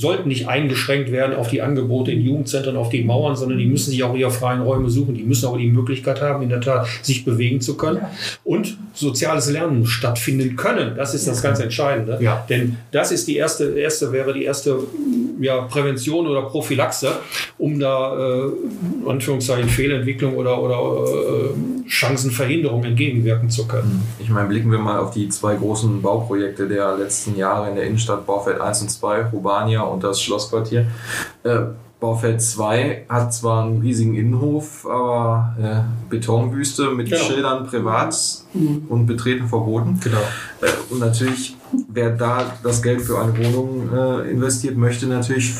[0.00, 3.90] sollten nicht eingeschränkt werden auf die Angebote in Jugendzentren, auf die Mauern, sondern die müssen
[3.90, 5.14] sich auch ihre freien Räume suchen.
[5.14, 8.00] Die müssen auch die Möglichkeit haben, in der Tat sich bewegen zu können
[8.42, 10.96] und soziales Lernen stattfinden können.
[10.96, 12.18] Das ist das ganz Entscheidende.
[12.20, 12.44] Ja.
[12.48, 14.78] Denn das ist die erste, erste wäre die erste
[15.38, 17.12] ja, Prävention oder Prophylaxe,
[17.58, 18.46] um da äh,
[19.02, 24.02] in Anführungszeichen Fehlentwicklung oder, oder äh, Chancenverhinderung entgegenwirken zu können.
[24.18, 27.84] Ich meine, blicken wir mal auf die zwei großen Bauprojekte der letzten Jahre in der
[27.84, 30.86] Innenstadt, Baufeld 1 und 2, Urbania und das Schlossquartier.
[31.44, 31.58] Äh,
[32.00, 37.22] Baufeld 2 hat zwar einen riesigen Innenhof, aber äh, Betonwüste mit Genau.
[37.22, 38.16] Schildern privat
[38.88, 40.00] und betreten verboten.
[40.02, 40.16] Genau.
[40.62, 41.56] Äh, und natürlich,
[41.88, 45.54] wer da das Geld für eine Wohnung äh, investiert, möchte natürlich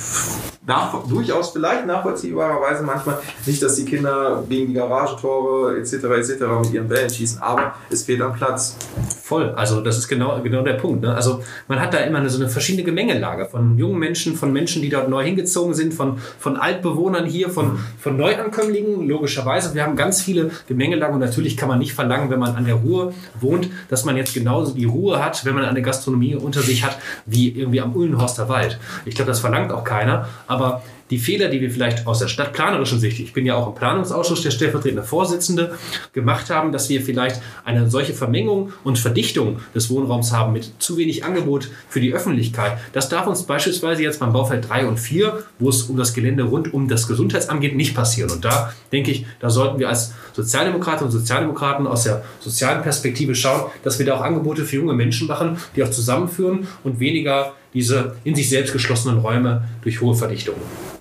[0.66, 5.92] nach, durchaus vielleicht nachvollziehbarerweise manchmal nicht, dass die Kinder gegen die Garagentore etc.
[5.92, 6.30] etc.
[6.62, 8.76] mit ihren Bällen schießen, aber es fehlt am Platz.
[9.22, 9.50] Voll.
[9.56, 11.02] Also das ist genau, genau der Punkt.
[11.02, 11.14] Ne?
[11.14, 14.82] Also man hat da immer eine, so eine verschiedene Gemengelage von jungen Menschen, von Menschen,
[14.82, 19.74] die dort neu hingezogen sind, von, von Altbewohnern hier, von, von Neuankömmlingen, logischerweise.
[19.74, 22.76] Wir haben ganz viele Gemengelagen und natürlich kann man nicht verlangen, wenn man an der
[22.76, 26.82] Ruhr wohnt, dass man jetzt genauso die Ruhe hat, wenn man eine Gastronomie unter sich
[26.82, 28.78] hat, wie irgendwie am Ullenhorster Wald.
[29.04, 30.28] Ich glaube, das verlangt auch keiner.
[30.46, 33.74] Aber die Fehler, die wir vielleicht aus der stadtplanerischen Sicht, ich bin ja auch im
[33.74, 35.76] Planungsausschuss der stellvertretende Vorsitzende,
[36.12, 40.96] gemacht haben, dass wir vielleicht eine solche Vermengung und Verdichtung des Wohnraums haben mit zu
[40.96, 42.78] wenig Angebot für die Öffentlichkeit.
[42.92, 46.44] Das darf uns beispielsweise jetzt beim Baufeld 3 und 4, wo es um das Gelände
[46.44, 48.30] rund um das Gesundheitsamt geht, nicht passieren.
[48.30, 53.34] Und da denke ich, da sollten wir als Sozialdemokratinnen und Sozialdemokraten aus der sozialen Perspektive
[53.34, 57.54] schauen, dass wir da auch Angebote für junge Menschen machen, die auch zusammenführen und weniger
[57.74, 60.56] diese in sich selbst geschlossenen Räume durch hohe Verdichtung.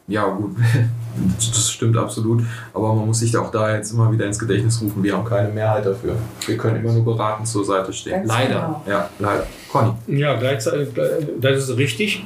[0.08, 0.56] Ja, gut,
[1.38, 2.44] das stimmt absolut.
[2.74, 5.50] Aber man muss sich auch da jetzt immer wieder ins Gedächtnis rufen, wir haben keine
[5.50, 6.16] Mehrheit dafür.
[6.46, 8.14] Wir können immer nur beratend zur Seite stehen.
[8.14, 8.56] Ganz Leider.
[8.56, 8.84] genau.
[8.88, 9.48] Ja, leider.
[9.72, 9.92] Conny.
[10.08, 10.90] Ja, gleichzeitig,
[11.40, 12.26] das ist richtig.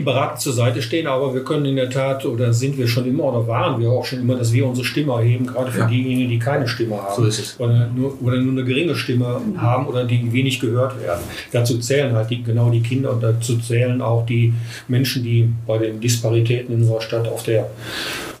[0.00, 3.24] Beratend zur Seite stehen, aber wir können in der Tat, oder sind wir schon immer,
[3.24, 5.86] oder waren wir auch schon immer, dass wir unsere Stimme erheben, gerade für Ja.
[5.86, 7.14] diejenigen, die keine Stimme haben.
[7.22, 7.60] So ist es.
[7.60, 11.20] Oder nur, oder nur eine geringe Stimme haben oder die wenig gehört werden.
[11.52, 14.52] Dazu zählen halt die, genau die Kinder und dazu zählen auch die
[14.88, 17.70] Menschen, die bei den Disparitäten in unserer Stadt auf der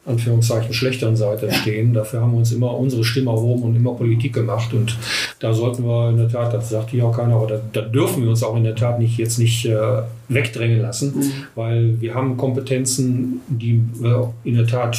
[0.06, 1.92] Anführungszeichen schlechteren Seite stehen.
[1.92, 4.72] Dafür haben wir uns immer unsere Stimme erhoben und immer Politik gemacht.
[4.72, 4.96] Und
[5.40, 8.22] da sollten wir in der Tat, das sagt hier auch keiner, aber da, da dürfen
[8.22, 12.36] wir uns auch in der Tat nicht jetzt nicht äh, wegdrängen lassen, weil wir haben
[12.36, 14.98] Kompetenzen, die wir in der Tat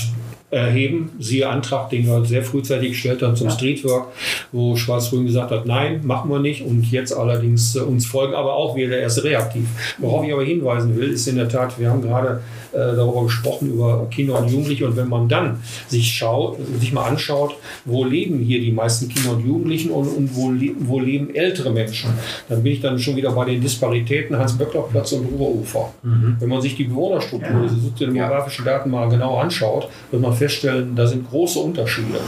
[0.52, 1.10] erheben.
[1.20, 3.54] Siehe Antrag, den wir sehr frühzeitig gestellt haben zum Ja.
[3.54, 4.08] Streetwork,
[4.52, 6.64] wo Schwarz-Grün gesagt hat, nein, machen wir nicht.
[6.66, 9.68] Und jetzt allerdings äh, uns folgen, aber auch wieder erst reaktiv.
[9.98, 12.42] Worauf ich aber hinweisen will, ist in der Tat, wir haben gerade
[12.74, 14.86] äh, darüber gesprochen, über Kinder und Jugendliche.
[14.86, 19.32] Und wenn man dann sich schaut, sich mal anschaut, wo leben hier die meisten Kinder
[19.38, 22.10] und Jugendlichen und, und wo, le wo leben ältere Menschen,
[22.50, 25.94] dann bin ich dann schon wieder bei den Disparitäten Hans-Böckler-Platz und Ruhrufer.
[26.04, 27.64] Wenn man sich die Bewohnerstruktur, Ja.
[27.64, 32.20] diese soziodemografischen Daten mal genau anschaut, wird man feststellen, da sind große Unterschiede.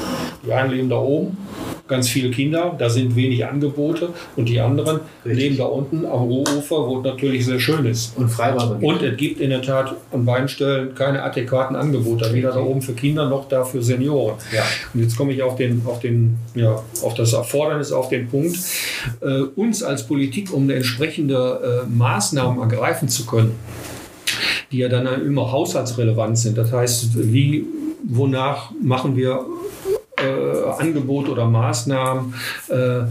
[0.46, 1.36] Die einen leben da oben,
[1.88, 5.44] ganz viele Kinder, da sind wenig Angebote und die anderen Richtig.
[5.44, 8.16] leben da unten am Ruhrufer, wo es natürlich sehr schön ist.
[8.18, 8.82] Und Freibad.
[8.82, 12.82] Und es gibt in der Tat an beiden Stellen keine adäquaten Angebote, weder da oben
[12.82, 14.36] für Kinder noch da für Senioren.
[14.54, 14.64] Ja.
[14.94, 18.58] Und jetzt komme ich auf, den, auf, den, ja, auf das Erfordernis, auf den Punkt,
[19.22, 23.56] äh, uns als Politik, um eine entsprechende äh, Maßnahmen ergreifen zu können,
[24.72, 26.58] die ja dann immer haushaltsrelevant sind.
[26.58, 27.66] Das heißt, wie,
[28.04, 29.46] wonach machen wir
[30.18, 32.34] äh, Angebote oder Maßnahmen,
[32.70, 33.02] äh,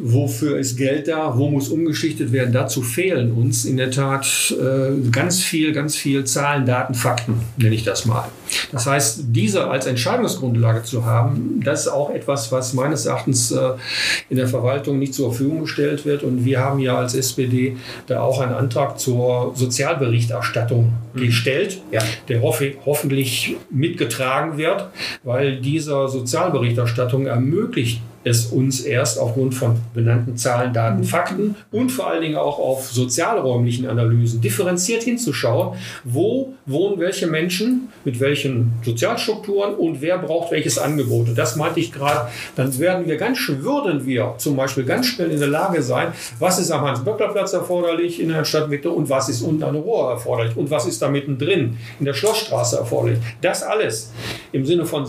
[0.00, 2.52] wofür ist Geld da, wo muss umgeschichtet werden.
[2.52, 7.74] Dazu fehlen uns in der Tat äh, ganz viel, ganz viel Zahlen, Daten, Fakten, nenne
[7.74, 8.28] ich das mal.
[8.72, 13.70] Das heißt, diese als Entscheidungsgrundlage zu haben, das ist auch etwas, was meines Erachtens äh,
[14.30, 16.22] in der Verwaltung nicht zur Verfügung gestellt wird.
[16.22, 17.76] Und wir haben ja als SPD
[18.06, 22.00] da auch einen Antrag zur Sozialberichterstattung gestellt, Ja.
[22.28, 24.88] der hoffe, hoffentlich mitgetragen wird,
[25.22, 32.08] weil dieser Sozialberichterstattung ermöglicht es uns erst aufgrund von benannten Zahlen, Daten, Fakten und vor
[32.08, 39.74] allen Dingen auch auf sozialräumlichen Analysen differenziert hinzuschauen, wo wohnen welche Menschen, mit welchen Sozialstrukturen
[39.74, 41.28] und wer braucht welches Angebot.
[41.28, 45.30] Und das meinte ich gerade, dann werden wir ganz würden wir zum Beispiel ganz schnell
[45.30, 49.42] in der Lage sein, was ist am Hans-Böckler-Platz erforderlich in der Stadtmitte und was ist
[49.42, 53.18] unten an der Ruhr erforderlich und was ist da mittendrin in der Schlossstraße erforderlich.
[53.40, 54.12] Das alles
[54.52, 55.04] im Sinne von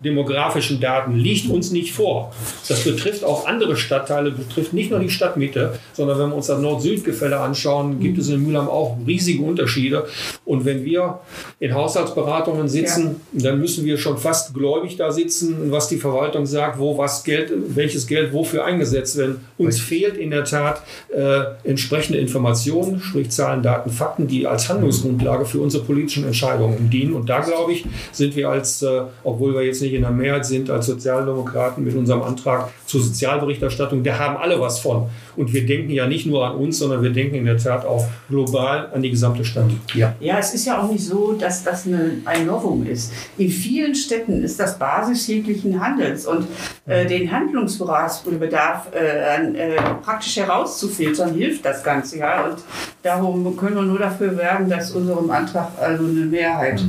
[0.00, 2.32] soziodemografischen Daten liegt uns nicht vor.
[2.68, 6.60] Das betrifft auch andere Stadtteile, betrifft nicht nur die Stadtmitte, sondern wenn wir uns das
[6.60, 10.06] Nord-Süd-Gefälle anschauen, gibt es in Mülheim auch riesige Unterschiede.
[10.44, 11.20] Und wenn wir
[11.58, 16.78] in Haushaltsberatungen sitzen, dann müssen wir schon fast gläubig da sitzen, was die Verwaltung sagt,
[16.78, 19.38] wo was Geld, welches Geld wofür eingesetzt wird.
[19.58, 20.82] Uns fehlt in der Tat
[21.14, 27.12] äh, entsprechende Informationen, sprich Zahlen, Daten, Fakten, die als Handlungsgrundlage für unsere politischen Entscheidungen dienen.
[27.12, 30.46] Und da glaube ich, sind wir als, äh, obwohl wir jetzt nicht in der Mehrheit
[30.46, 35.08] sind, als Sozialdemokraten mit unserem Antrag zur Sozialberichterstattung, da haben alle was von.
[35.36, 38.06] Und wir denken ja nicht nur an uns, sondern wir denken in der Tat auch
[38.28, 39.70] global an die gesamte Stadt.
[39.94, 40.14] Ja.
[40.20, 43.12] Ja, es ist ja auch nicht so, dass das eine, ein Novum ist.
[43.38, 46.46] In vielen Städten ist das Basis jeglichen Handels und
[46.86, 52.18] äh, den Handlungsbedarf äh, an, äh, praktisch herauszufiltern hilft das Ganze.
[52.18, 52.44] Ja?
[52.44, 52.58] Und
[53.02, 56.82] darum können wir nur dafür werben, dass unserem Antrag also eine Mehrheit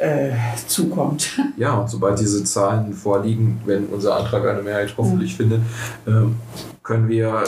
[0.00, 0.32] äh,
[0.66, 1.40] zukommt.
[1.56, 5.60] Ja, und sobald diese Zahlen vorliegen, wenn unser Antrag eine Mehrheit hoffentlich findet,
[6.06, 6.36] ähm,
[6.82, 7.44] können wir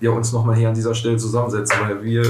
[0.00, 2.22] ja uns nochmal hier an dieser Stelle zusammensetzen, weil wir,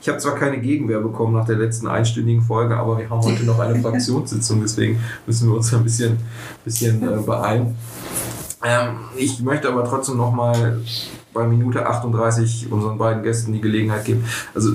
[0.00, 3.44] ich habe zwar keine Gegenwehr bekommen nach der letzten einstündigen Folge, aber wir haben heute
[3.44, 6.18] noch eine Fraktionssitzung, deswegen müssen wir uns ein bisschen,
[6.64, 7.76] bisschen äh, beeilen.
[8.64, 10.80] Ähm, ich möchte aber trotzdem nochmal
[11.34, 14.24] bei Minute 38 unseren beiden Gästen die Gelegenheit geben.
[14.54, 14.72] Also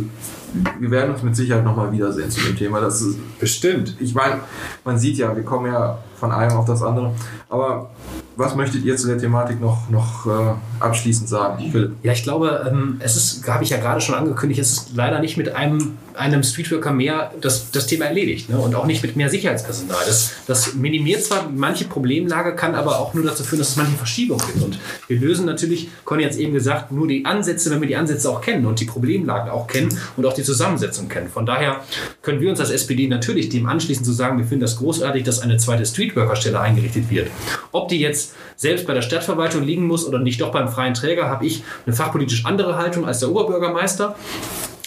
[0.79, 2.79] wir werden uns mit Sicherheit nochmal wiedersehen zu dem Thema.
[2.81, 3.95] Das ist Bestimmt.
[3.99, 4.41] ich meine,
[4.83, 7.13] man sieht ja, wir kommen ja von einem auf das andere.
[7.49, 7.89] Aber
[8.38, 11.93] was möchtet ihr zu der Thematik noch, noch äh, abschließend sagen, Philipp?
[12.03, 15.20] Ja, ich glaube, ähm, es ist, habe ich ja gerade schon angekündigt, es ist leider
[15.20, 18.59] nicht mit einem, einem Streetworker mehr das, das Thema erledigt ne?
[18.59, 19.97] und auch nicht mit mehr Sicherheitspersonal.
[20.05, 23.93] Das, das minimiert zwar manche Problemlage, kann aber auch nur dazu führen, dass es manche
[23.93, 24.63] Verschiebungen gibt.
[24.63, 27.95] Und wir lösen natürlich, Conny hat es eben gesagt, nur die Ansätze, wenn wir die
[27.95, 31.30] Ansätze auch kennen und die Problemlagen auch kennen und auch die Zusammensetzung kennen.
[31.30, 31.82] Von daher
[32.22, 35.39] können wir uns als SPD natürlich dem anschließen zu sagen, wir finden das großartig, dass
[35.39, 37.29] eine zweite Streetworker-Stelle eingerichtet wird.
[37.71, 41.29] Ob die jetzt selbst bei der Stadtverwaltung liegen muss oder nicht doch beim freien Träger,
[41.29, 44.15] habe ich eine fachpolitisch andere Haltung als der Oberbürgermeister.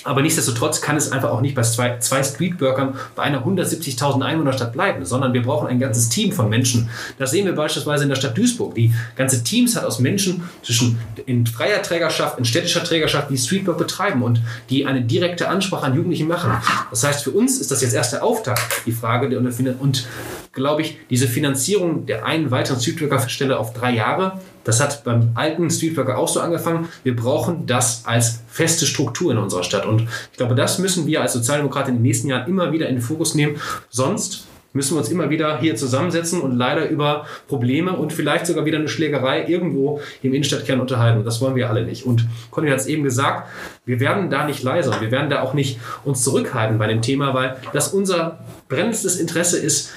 [0.04, 4.72] Aber nichtsdestotrotz kann es einfach auch nicht bei zwei, zwei Streetworkern bei einer 170.000 Einwohnerstadt
[4.72, 6.88] bleiben, sondern wir brauchen ein ganzes Team von Menschen.
[7.18, 8.74] Das sehen wir beispielsweise in der Stadt Duisburg.
[8.74, 13.78] Die ganze Teams hat aus Menschen zwischen in freier Trägerschaft, in städtischer Trägerschaft, die Streetwork
[13.78, 14.40] betreiben und
[14.70, 16.52] die eine direkte Ansprache an Jugendlichen machen.
[16.90, 19.40] Das heißt, für uns ist das jetzt erst der Auftakt, die Frage der
[19.80, 20.06] und
[20.52, 25.70] glaube ich, diese Finanzierung der einen weiteren Streetworker-Stelle auf drei Jahre das hat beim alten
[25.70, 26.88] Streetworker auch so angefangen.
[27.02, 29.86] Wir brauchen das als feste Struktur in unserer Stadt.
[29.86, 30.02] Und
[30.32, 33.02] ich glaube, das müssen wir als Sozialdemokraten in den nächsten Jahren immer wieder in den
[33.02, 33.56] Fokus nehmen.
[33.88, 38.64] Sonst müssen wir uns immer wieder hier zusammensetzen und leider über Probleme und vielleicht sogar
[38.64, 41.24] wieder eine Schlägerei irgendwo im Innenstadtkern unterhalten.
[41.24, 42.06] Das wollen wir alle nicht.
[42.06, 43.48] Und Conny hat es eben gesagt,
[43.90, 45.00] wir werden da nicht leiser.
[45.00, 48.38] Wir werden da auch nicht uns zurückhalten bei dem Thema, weil das unser
[48.68, 49.90] brennendstes Interesse ist,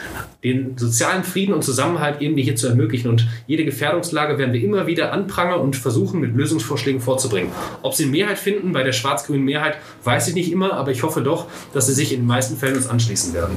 [0.44, 3.08] den sozialen Frieden und Zusammenhalt irgendwie hier zu ermöglichen.
[3.08, 7.52] Und jede Gefährdungslage werden wir immer wieder anprangern und versuchen, mit Lösungsvorschlägen vorzubringen.
[7.82, 11.22] Ob sie Mehrheit finden bei der schwarz-grünen Mehrheit, weiß ich nicht immer, aber ich hoffe
[11.22, 13.56] doch, dass sie sich in den meisten Fällen uns anschließen werden.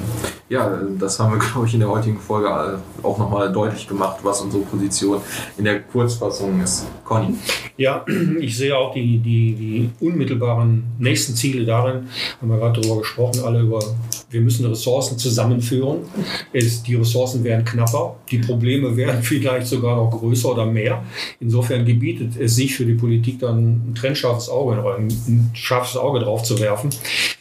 [0.48, 4.42] Ja, das haben wir, glaube ich, in der heutigen Folge auch nochmal deutlich gemacht, was
[4.42, 5.20] unsere Position
[5.56, 6.86] in der Kurzfassung ist.
[7.04, 7.34] Conny.
[7.76, 8.04] Ja,
[8.40, 9.90] ich sehe auch die, die, die
[10.26, 12.08] unmittelbaren nächsten Ziele darin,
[12.40, 13.80] haben wir gerade darüber gesprochen, alle über,
[14.30, 16.00] wir müssen Ressourcen zusammenführen.
[16.52, 21.02] Es, die Ressourcen werden knapper, die Probleme werden vielleicht sogar noch größer oder mehr.
[21.40, 26.42] Insofern gebietet es sich für die Politik dann ein trennscharfes Auge, ein scharfes Auge drauf
[26.42, 26.90] zu werfen.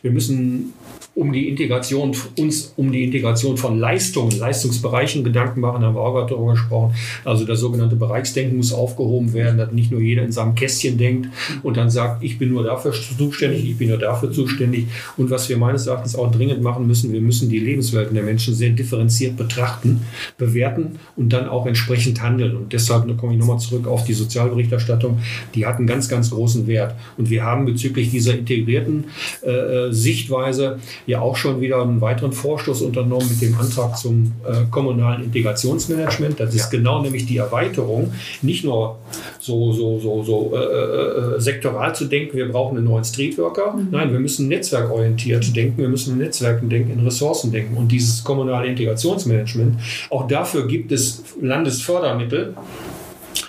[0.01, 0.73] Wir müssen
[1.15, 6.13] um die Integration, uns um die Integration von Leistungen, Leistungsbereichen Gedanken machen, haben wir auch
[6.13, 6.93] gerade darüber gesprochen.
[7.23, 11.29] Also das sogenannte Bereichsdenken muss aufgehoben werden, dass nicht nur jeder in seinem Kästchen denkt
[11.63, 14.87] und dann sagt, ich bin nur dafür zuständig, ich bin nur dafür zuständig.
[15.15, 18.53] Und was wir meines Erachtens auch dringend machen müssen, wir müssen die Lebenswelten der Menschen
[18.53, 20.01] sehr differenziert betrachten,
[20.37, 22.57] bewerten und dann auch entsprechend handeln.
[22.57, 25.19] Und deshalb komme ich nochmal zurück auf die Sozialberichterstattung.
[25.53, 26.93] Die hat einen ganz, ganz großen Wert.
[27.17, 29.05] Und wir haben bezüglich dieser integrierten
[29.43, 34.33] äh, äh Sichtweise ja auch schon wieder einen weiteren Vorstoß unternommen mit dem Antrag zum
[34.45, 36.39] äh, kommunalen Integrationsmanagement.
[36.39, 36.79] Das ist ja.
[36.79, 38.97] genau nämlich die Erweiterung, nicht nur
[39.39, 43.73] so, so, so, so äh, äh, äh, sektoral zu denken, wir brauchen einen neuen Streetworker.
[43.73, 43.87] Mhm.
[43.91, 47.77] Nein, wir müssen netzwerkorientiert denken, wir müssen in Netzwerken denken, in Ressourcen denken.
[47.77, 49.79] Und dieses kommunale Integrationsmanagement,
[50.09, 52.55] auch dafür gibt es Landesfördermittel.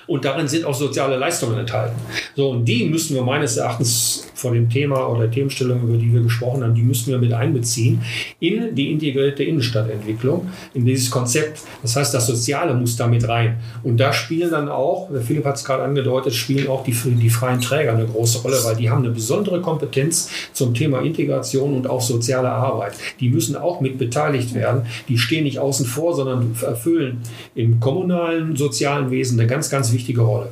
[0.07, 1.96] Und darin sind auch soziale Leistungen enthalten.
[2.34, 6.20] So, und die müssen wir meines Erachtens vor dem Thema oder Themenstellung, über die wir
[6.20, 8.02] gesprochen haben, die müssen wir mit einbeziehen
[8.38, 11.61] in die integrierte Innenstadtentwicklung, in dieses Konzept.
[11.82, 13.57] Das heißt, das Soziale muss damit rein.
[13.82, 17.61] Und da spielen dann auch, Philipp hat es gerade angedeutet, spielen auch die, die freien
[17.61, 22.02] Träger eine große Rolle, weil die haben eine besondere Kompetenz zum Thema Integration und auch
[22.02, 22.92] soziale Arbeit.
[23.20, 24.82] Die müssen auch mit beteiligt werden.
[25.09, 27.22] Die stehen nicht außen vor, sondern erfüllen
[27.54, 30.49] im kommunalen, sozialen Wesen eine ganz, ganz wichtige Rolle.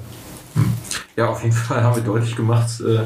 [1.17, 3.01] Ja, auf jeden Fall haben wir deutlich gemacht, äh,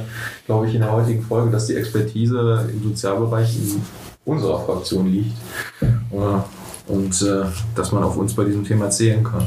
[0.46, 3.82] glaube ich, in der heutigen Folge, dass die Expertise im Sozialbereich in
[4.24, 5.36] unserer Fraktion liegt.
[5.80, 6.40] Äh,
[6.88, 9.46] und äh, dass man auf uns bei diesem Thema zählen kann.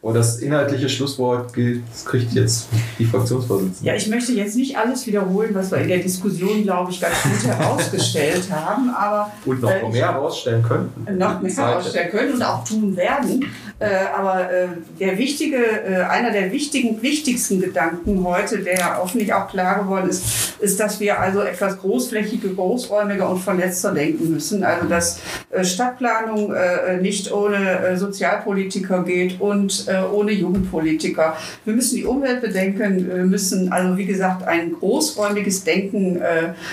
[0.00, 2.68] Und das inhaltliche Schlusswort gilt, das kriegt jetzt
[2.98, 3.84] die Fraktionsvorsitzende.
[3.84, 7.14] Ja, ich möchte jetzt nicht alles wiederholen, was wir in der Diskussion, glaube ich, ganz
[7.22, 8.90] gut herausgestellt haben.
[8.90, 11.18] Aber, und noch äh, mehr herausstellen könnten.
[11.18, 13.44] Noch mehr herausstellen können und auch tun werden.
[13.78, 14.68] Äh, aber äh,
[14.98, 20.56] der wichtige, äh, einer der wichtigen, wichtigsten Gedanken heute, der hoffentlich auch klar geworden ist,
[20.60, 24.64] ist, dass wir also etwas großflächiger, großräumiger und vernetzter denken müssen.
[24.64, 25.20] Also dass
[25.50, 31.36] äh, Stadtplanung äh, nicht ohne Sozialpolitiker geht und ohne Jugendpolitiker.
[31.64, 36.20] Wir müssen die Umwelt bedenken, müssen also wie gesagt ein großräumiges Denken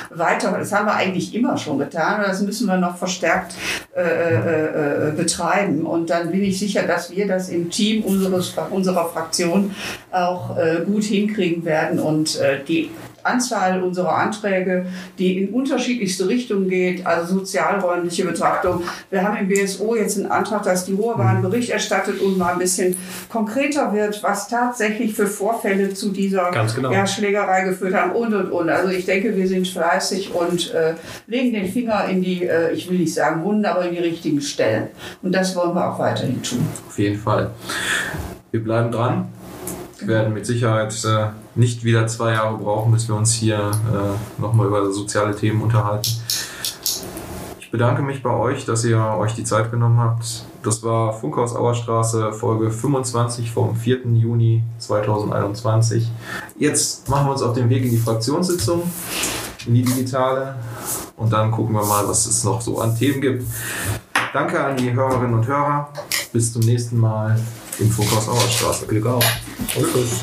[0.10, 3.56] weiter, das haben wir eigentlich immer schon getan, das müssen wir noch verstärkt
[5.16, 5.86] betreiben.
[5.86, 9.76] Und dann bin ich sicher, dass wir das im Team unseres, unserer Fraktion
[10.12, 12.90] auch äh, gut hinkriegen werden und äh, die
[13.24, 14.86] Anzahl unserer Anträge,
[15.18, 18.84] die in unterschiedlichste Richtungen geht, also sozialräumliche Betrachtung.
[19.10, 22.60] Wir haben im BSO jetzt einen Antrag, dass die Ruhrbahn Bericht erstattet und mal ein
[22.60, 22.96] bisschen
[23.30, 26.92] konkreter wird, was tatsächlich für Vorfälle zu dieser genau.
[26.92, 28.70] ja, Schlägerei geführt haben und und und.
[28.70, 30.94] Also ich denke, wir sind fleißig und äh,
[31.28, 34.42] legen den Finger in die, äh, ich will nicht sagen Wunden, aber in die richtigen
[34.42, 34.88] Stellen.
[35.22, 36.66] Und das wollen wir auch weiterhin tun.
[36.88, 37.52] Auf jeden Fall.
[38.52, 39.28] Wir bleiben dran.
[40.06, 44.42] Wir werden mit Sicherheit äh, nicht wieder zwei Jahre brauchen, bis wir uns hier äh,
[44.42, 46.10] nochmal über soziale Themen unterhalten.
[47.58, 50.44] Ich bedanke mich bei euch, dass ihr euch die Zeit genommen habt.
[50.62, 54.06] Das war Funkhaus Auerstraße, Folge 25 vom 4.
[54.14, 56.12] Juni 2021.
[56.60, 58.84] Jetzt machen wir uns auf den Weg in die Fraktionssitzung,
[59.66, 60.56] in die digitale.
[61.16, 63.46] Und dann gucken wir mal, was es noch so an Themen gibt.
[64.34, 65.88] Danke an die Hörerinnen und Hörer.
[66.34, 67.40] Bis zum nächsten Mal
[67.80, 68.86] im Funkhaus Auerstraße.
[68.86, 69.26] Glück auf.
[69.74, 70.22] Tschüss.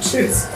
[0.00, 0.48] Tschüss.